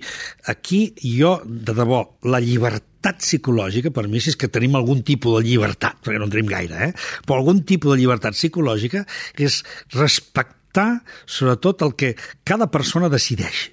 aquí 0.49 0.81
jo, 1.03 1.37
de 1.45 1.77
debò, 1.77 2.01
la 2.25 2.41
llibertat 2.41 3.21
psicològica, 3.21 3.93
per 3.93 4.07
mi, 4.09 4.21
si 4.23 4.33
és 4.33 4.39
que 4.39 4.49
tenim 4.49 4.75
algun 4.79 5.05
tipus 5.05 5.37
de 5.37 5.45
llibertat, 5.51 6.01
perquè 6.01 6.17
no 6.17 6.27
en 6.27 6.33
tenim 6.33 6.49
gaire, 6.49 6.89
eh? 6.89 6.91
però 7.27 7.39
algun 7.39 7.61
tipus 7.67 7.93
de 7.93 8.01
llibertat 8.01 8.37
psicològica 8.37 9.05
és 9.37 9.61
respectar, 9.93 10.89
sobretot, 11.29 11.85
el 11.85 11.93
que 11.99 12.15
cada 12.47 12.71
persona 12.73 13.13
decideix. 13.13 13.67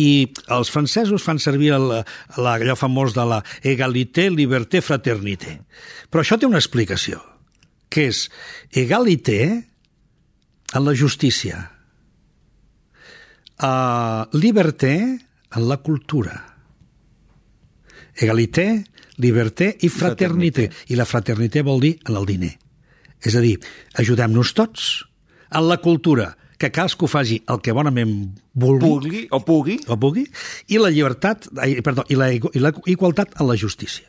I 0.00 0.26
els 0.50 0.70
francesos 0.74 1.22
fan 1.22 1.38
servir 1.38 1.72
el, 1.76 1.90
el, 2.02 2.48
allò 2.50 2.74
famós 2.78 3.14
de 3.14 3.24
la 3.30 3.42
égalité, 3.62 4.28
liberté, 4.30 4.82
fraternité. 4.82 5.60
Però 6.10 6.24
això 6.24 6.38
té 6.38 6.48
una 6.48 6.58
explicació, 6.58 7.20
que 7.88 8.08
és 8.10 8.24
égalité 8.74 9.38
en 10.74 10.82
la 10.82 10.96
justícia, 10.98 11.60
uh, 13.62 14.26
liberté 14.34 14.96
en 15.54 15.68
la 15.68 15.78
cultura, 15.78 16.34
égalité, 18.18 18.84
liberté 19.18 19.76
i 19.82 19.88
fraternité. 19.88 20.70
I 20.90 20.98
la 20.98 21.06
fraternité 21.06 21.62
vol 21.62 21.80
dir 21.82 21.96
en 22.08 22.18
el 22.18 22.26
diner. 22.26 22.54
És 23.24 23.36
a 23.38 23.42
dir, 23.42 23.56
ajudem-nos 23.98 24.52
tots 24.54 25.04
en 25.54 25.68
la 25.68 25.78
cultura, 25.82 26.34
que 26.58 26.70
cadascú 26.70 27.08
faci 27.10 27.40
el 27.50 27.60
que 27.60 27.74
bonament 27.74 28.14
vulgui, 28.54 28.88
Pugui 28.88 29.22
o 29.30 29.40
pugui. 29.44 29.78
o 29.88 29.96
pugui, 30.00 30.26
i 30.68 30.78
la 30.78 30.90
llibertat, 30.94 31.48
ai, 31.58 31.80
perdó, 31.82 32.06
i 32.08 32.18
la, 32.18 32.30
i 32.32 32.62
la 32.62 32.74
igualtat 32.86 33.34
en 33.40 33.48
la 33.50 33.56
justícia. 33.58 34.06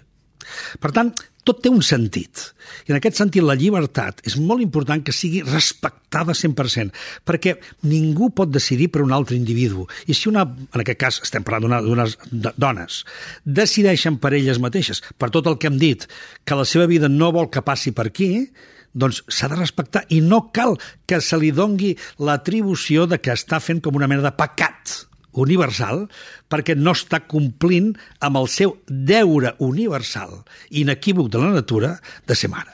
Per 0.80 0.92
tant, 0.94 1.10
tot 1.46 1.60
té 1.62 1.70
un 1.70 1.82
sentit. 1.86 2.42
I 2.86 2.94
en 2.94 2.98
aquest 2.98 3.20
sentit, 3.20 3.44
la 3.46 3.56
llibertat 3.58 4.22
és 4.26 4.36
molt 4.42 4.64
important 4.66 5.02
que 5.06 5.14
sigui 5.14 5.44
respectada 5.46 6.34
100%, 6.38 6.94
perquè 7.26 7.56
ningú 7.86 8.32
pot 8.34 8.50
decidir 8.50 8.90
per 8.94 9.04
un 9.06 9.14
altre 9.14 9.38
individu. 9.38 9.86
I 10.10 10.18
si 10.18 10.30
una, 10.30 10.46
en 10.46 10.82
aquest 10.82 11.00
cas 11.02 11.20
estem 11.26 11.46
parlant 11.46 11.86
d'unes 11.86 12.18
dones, 12.58 13.04
decideixen 13.46 14.18
per 14.22 14.34
elles 14.38 14.62
mateixes, 14.62 15.04
per 15.18 15.30
tot 15.34 15.46
el 15.50 15.60
que 15.62 15.70
hem 15.70 15.78
dit, 15.82 16.08
que 16.46 16.58
la 16.58 16.66
seva 16.66 16.90
vida 16.90 17.10
no 17.10 17.32
vol 17.36 17.50
que 17.54 17.66
passi 17.66 17.94
per 17.94 18.10
aquí, 18.10 18.50
doncs 18.96 19.22
s'ha 19.28 19.50
de 19.52 19.60
respectar 19.60 20.06
i 20.16 20.22
no 20.24 20.48
cal 20.56 20.78
que 21.06 21.20
se 21.22 21.38
li 21.38 21.52
dongui 21.56 21.94
l'atribució 22.24 23.06
de 23.12 23.20
que 23.20 23.36
està 23.36 23.60
fent 23.60 23.84
com 23.84 24.00
una 24.00 24.10
mena 24.10 24.26
de 24.26 24.34
pecat 24.36 25.02
universal 25.36 26.06
perquè 26.52 26.78
no 26.80 26.96
està 26.96 27.22
complint 27.28 27.94
amb 28.24 28.40
el 28.42 28.48
seu 28.52 28.78
deure 28.88 29.56
universal 29.64 30.40
inequívoc 30.72 31.32
de 31.32 31.42
la 31.44 31.52
natura 31.56 31.98
de 32.26 32.38
ser 32.40 32.50
mare. 32.54 32.72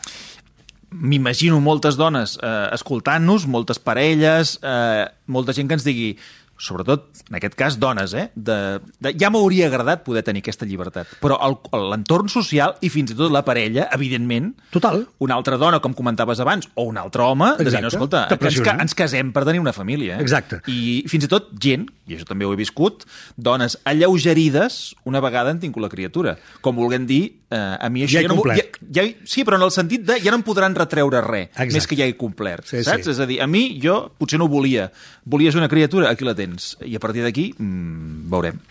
M'imagino 0.92 1.62
moltes 1.64 1.96
dones 1.96 2.36
eh, 2.44 2.68
escoltant-nos, 2.76 3.48
moltes 3.48 3.80
parelles, 3.80 4.58
eh, 4.62 5.08
molta 5.32 5.56
gent 5.56 5.70
que 5.70 5.80
ens 5.80 5.88
digui 5.88 6.12
sobretot, 6.62 7.10
en 7.30 7.38
aquest 7.39 7.56
cas, 7.58 7.78
dones, 7.82 8.13
eh? 8.13 8.28
De, 8.36 8.58
de, 9.02 9.13
ja 9.19 9.32
m'hauria 9.34 9.67
agradat 9.71 10.04
poder 10.06 10.24
tenir 10.28 10.43
aquesta 10.43 10.67
llibertat. 10.69 11.10
Però 11.24 11.39
l'entorn 11.74 12.30
social 12.32 12.76
i 12.86 12.91
fins 12.93 13.13
i 13.13 13.17
tot 13.17 13.34
la 13.34 13.43
parella, 13.47 13.88
evidentment, 13.95 14.52
Total. 14.74 15.04
una 15.26 15.38
altra 15.39 15.58
dona, 15.62 15.82
com 15.84 15.95
comentaves 15.97 16.39
abans, 16.43 16.69
o 16.76 16.86
un 16.91 17.02
altre 17.02 17.26
home, 17.26 17.54
de 17.58 17.65
dir, 17.65 17.71
Exacte. 17.74 17.84
no, 17.88 17.93
escolta, 17.93 18.24
que 18.32 18.52
ens, 18.52 18.62
ens 18.86 18.97
casem 18.97 19.34
per 19.34 19.45
tenir 19.50 19.63
una 19.63 19.74
família. 19.74 20.19
Eh? 20.19 20.21
Exacte. 20.21 20.62
I 20.71 21.04
fins 21.12 21.26
i 21.26 21.32
tot 21.32 21.52
gent, 21.62 21.88
i 22.08 22.17
això 22.17 22.28
també 22.30 22.45
ho 22.45 22.54
he 22.54 22.60
viscut, 22.60 23.08
dones 23.36 23.80
alleugerides 23.88 24.82
una 25.10 25.21
vegada 25.24 25.52
han 25.52 25.62
tingut 25.62 25.84
la 25.84 25.89
criatura. 25.89 26.36
Com 26.62 26.78
volguem 26.78 27.08
dir, 27.10 27.21
eh, 27.50 27.58
a 27.58 27.89
mi 27.89 28.06
això... 28.06 28.19
Ja 28.19 28.26
he 28.26 28.30
no, 28.30 28.41
ja, 28.56 28.65
ja, 29.00 29.06
sí, 29.26 29.45
però 29.47 29.58
en 29.60 29.65
el 29.67 29.74
sentit 29.74 30.06
de 30.08 30.19
ja 30.21 30.34
no 30.34 30.41
em 30.41 30.45
podran 30.45 30.76
retreure 30.78 31.24
res, 31.26 31.50
Exacte. 31.52 31.74
més 31.78 31.89
que 31.89 31.97
ja 32.00 32.08
he 32.10 32.17
complert. 32.19 32.67
Sí, 32.69 32.84
saps? 32.86 33.08
sí. 33.08 33.15
És 33.15 33.21
a 33.24 33.28
dir, 33.30 33.41
a 33.43 33.47
mi, 33.50 33.65
jo 33.82 33.97
potser 34.19 34.39
no 34.41 34.50
ho 34.50 34.52
volia. 34.52 34.89
Volies 35.26 35.58
una 35.58 35.69
criatura, 35.71 36.10
aquí 36.12 36.28
la 36.28 36.36
tens. 36.38 36.51
I 36.86 36.98
a 36.98 37.02
partir 37.04 37.26
d'aquí, 37.26 37.52
mm, 37.58 38.30
veurem. 38.32 38.62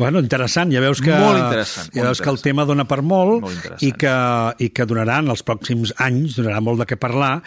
Bueno, 0.00 0.20
interessant, 0.22 0.70
ja 0.72 0.80
veus 0.80 1.02
que, 1.02 1.12
Molt 1.12 1.40
interessant, 1.40 1.90
ja 1.92 2.00
molt 2.00 2.12
veus 2.12 2.22
que 2.24 2.30
el 2.32 2.40
tema 2.40 2.64
dona 2.64 2.86
per 2.88 3.02
molt, 3.02 3.42
Molt 3.44 3.82
i, 3.84 3.90
que, 3.92 4.12
i 4.62 4.70
que 4.72 4.86
donaran 4.88 5.28
els 5.32 5.42
pròxims 5.44 5.92
anys, 6.00 6.38
donarà 6.38 6.62
molt 6.64 6.80
de 6.80 6.86
què 6.88 6.96
parlar, 7.00 7.40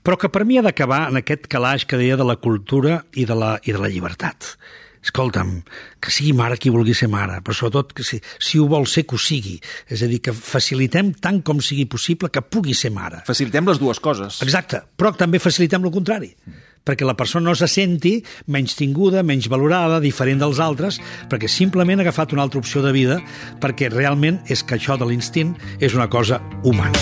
però 0.00 0.16
que 0.16 0.30
per 0.32 0.46
mi 0.48 0.56
ha 0.56 0.64
d'acabar 0.64 1.08
en 1.10 1.20
aquest 1.20 1.48
calaix 1.50 1.84
que 1.84 1.98
deia 2.00 2.16
de 2.16 2.24
la 2.24 2.38
cultura 2.40 3.02
i 3.12 3.26
de 3.28 3.36
la, 3.36 3.58
i 3.66 3.74
de 3.76 3.82
la 3.82 3.90
llibertat. 3.92 4.54
Escolta'm, 5.00 5.52
que 6.00 6.12
sigui 6.12 6.32
mare 6.36 6.58
qui 6.60 6.72
vulgui 6.72 6.92
ser 6.96 7.08
mare, 7.08 7.38
però 7.44 7.56
sobretot 7.56 7.94
que 7.96 8.04
si, 8.04 8.18
si 8.40 8.60
ho 8.60 8.66
vol 8.68 8.84
ser, 8.88 9.06
que 9.08 9.16
ho 9.16 9.20
sigui. 9.20 9.56
És 9.88 10.04
a 10.04 10.08
dir, 10.08 10.20
que 10.24 10.34
facilitem 10.36 11.14
tant 11.24 11.40
com 11.44 11.60
sigui 11.64 11.86
possible 11.88 12.28
que 12.32 12.44
pugui 12.44 12.76
ser 12.76 12.92
mare. 12.92 13.22
Facilitem 13.28 13.68
les 13.68 13.80
dues 13.80 14.00
coses. 14.00 14.42
Exacte, 14.44 14.82
però 15.00 15.14
també 15.16 15.40
facilitem 15.40 15.88
el 15.88 15.94
contrari 15.94 16.34
perquè 16.84 17.06
la 17.06 17.16
persona 17.16 17.50
no 17.50 17.54
se 17.56 17.68
senti 17.68 18.18
menys 18.50 18.76
tinguda, 18.78 19.24
menys 19.26 19.48
valorada, 19.52 20.00
diferent 20.00 20.40
dels 20.42 20.60
altres, 20.62 21.00
perquè 21.30 21.48
simplement 21.50 22.00
ha 22.00 22.06
agafat 22.06 22.34
una 22.34 22.44
altra 22.46 22.60
opció 22.60 22.82
de 22.84 22.92
vida, 22.96 23.20
perquè 23.60 23.90
realment 23.92 24.40
és 24.48 24.64
que 24.64 24.78
això 24.78 24.98
de 24.98 25.08
l'instint 25.08 25.54
és 25.80 25.94
una 25.94 26.08
cosa 26.10 26.40
humana. 26.64 26.98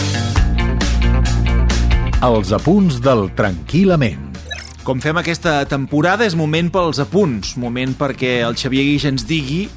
Els 2.19 2.51
apunts 2.51 2.99
del 2.99 3.29
Tranquil·lament. 3.39 4.25
Com 4.83 5.03
fem 5.05 5.19
aquesta 5.21 5.61
temporada, 5.69 6.25
és 6.27 6.35
moment 6.35 6.71
pels 6.73 6.99
apunts, 7.03 7.53
moment 7.61 7.93
perquè 7.95 8.41
el 8.47 8.57
Xavier 8.59 8.87
Guix 8.89 9.05
ens 9.07 9.27
digui 9.29 9.69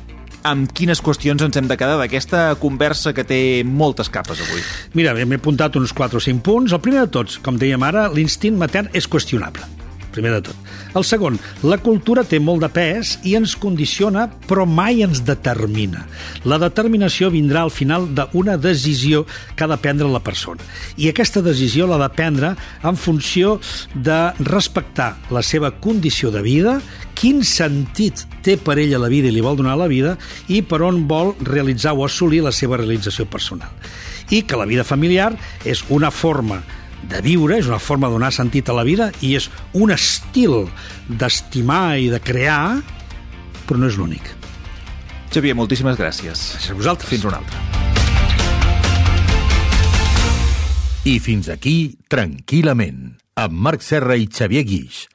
amb 0.47 0.71
quines 0.73 1.03
qüestions 1.05 1.43
ens 1.45 1.59
hem 1.59 1.67
de 1.69 1.77
quedar 1.77 1.99
d'aquesta 1.99 2.55
conversa 2.57 3.13
que 3.13 3.27
té 3.27 3.61
moltes 3.67 4.09
capes 4.09 4.41
avui. 4.41 4.63
Mira, 4.97 5.13
m'he 5.13 5.37
apuntat 5.37 5.77
uns 5.77 5.93
4 5.93 6.17
o 6.17 6.23
5 6.23 6.41
punts. 6.41 6.73
El 6.73 6.81
primer 6.81 7.05
de 7.05 7.13
tots, 7.19 7.37
com 7.45 7.61
dèiem 7.61 7.85
ara, 7.85 8.07
l'instint 8.09 8.57
matern 8.57 8.89
és 8.97 9.05
qüestionable 9.05 9.80
primer 10.13 10.33
de 10.35 10.41
tot. 10.49 10.71
El 10.97 11.05
segon, 11.07 11.37
la 11.63 11.79
cultura 11.81 12.23
té 12.27 12.39
molt 12.43 12.63
de 12.63 12.69
pes 12.73 13.17
i 13.27 13.35
ens 13.39 13.55
condiciona, 13.59 14.27
però 14.47 14.65
mai 14.67 15.03
ens 15.05 15.23
determina. 15.27 16.05
La 16.45 16.59
determinació 16.61 17.31
vindrà 17.33 17.63
al 17.65 17.73
final 17.73 18.09
d'una 18.15 18.57
decisió 18.61 19.25
que 19.55 19.65
ha 19.65 19.71
de 19.71 19.79
prendre 19.81 20.09
la 20.11 20.23
persona. 20.23 20.63
I 20.97 21.09
aquesta 21.11 21.43
decisió 21.45 21.87
l'ha 21.87 21.99
de 22.01 22.11
prendre 22.15 22.55
en 22.83 22.99
funció 22.99 23.59
de 23.95 24.19
respectar 24.47 25.15
la 25.31 25.43
seva 25.45 25.71
condició 25.79 26.31
de 26.31 26.43
vida, 26.45 26.79
quin 27.15 27.43
sentit 27.45 28.25
té 28.41 28.57
per 28.57 28.79
ella 28.81 28.99
la 29.01 29.11
vida 29.11 29.29
i 29.29 29.35
li 29.35 29.43
vol 29.45 29.59
donar 29.59 29.77
la 29.77 29.89
vida 29.91 30.15
i 30.49 30.61
per 30.65 30.81
on 30.87 31.05
vol 31.07 31.35
realitzar 31.45 31.93
o 31.93 32.05
assolir 32.05 32.41
la 32.43 32.53
seva 32.55 32.79
realització 32.81 33.27
personal. 33.29 33.69
I 34.31 34.43
que 34.47 34.57
la 34.57 34.65
vida 34.65 34.87
familiar 34.87 35.33
és 35.67 35.83
una 35.89 36.09
forma 36.11 36.61
de 37.09 37.21
viure, 37.25 37.57
és 37.57 37.67
una 37.69 37.79
forma 37.81 38.07
de 38.07 38.17
donar 38.17 38.31
sentit 38.35 38.69
a 38.69 38.75
la 38.77 38.85
vida 38.87 39.11
i 39.21 39.35
és 39.39 39.49
un 39.73 39.91
estil 39.93 40.67
d'estimar 41.09 41.97
i 41.99 42.09
de 42.11 42.19
crear, 42.21 42.81
però 43.67 43.79
no 43.81 43.89
és 43.89 43.97
l'únic. 43.97 44.33
Xavier, 45.31 45.55
moltíssimes 45.55 45.97
gràcies. 45.99 46.43
A 46.69 46.75
vosaltres. 46.75 47.09
Fins 47.09 47.25
una 47.25 47.39
altra. 47.39 47.59
I 51.07 51.17
fins 51.23 51.47
aquí, 51.49 51.95
tranquil·lament, 52.11 53.15
amb 53.39 53.57
Marc 53.57 53.81
Serra 53.81 54.19
i 54.19 54.27
Xavier 54.29 54.61
Guix, 54.67 55.07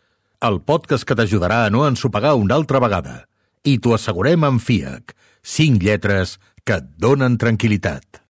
el 0.42 0.58
podcast 0.66 1.06
que 1.06 1.14
t'ajudarà 1.14 1.62
a 1.66 1.70
no 1.70 1.84
ensopegar 1.86 2.34
una 2.40 2.56
altra 2.58 2.80
vegada. 2.82 3.20
I 3.62 3.78
t'ho 3.78 3.94
assegurem 3.94 4.44
amb 4.48 4.62
FIAC, 4.62 5.14
cinc 5.46 5.84
lletres 5.86 6.38
que 6.66 6.80
et 6.80 6.88
donen 6.98 7.38
tranquil·litat. 7.38 8.25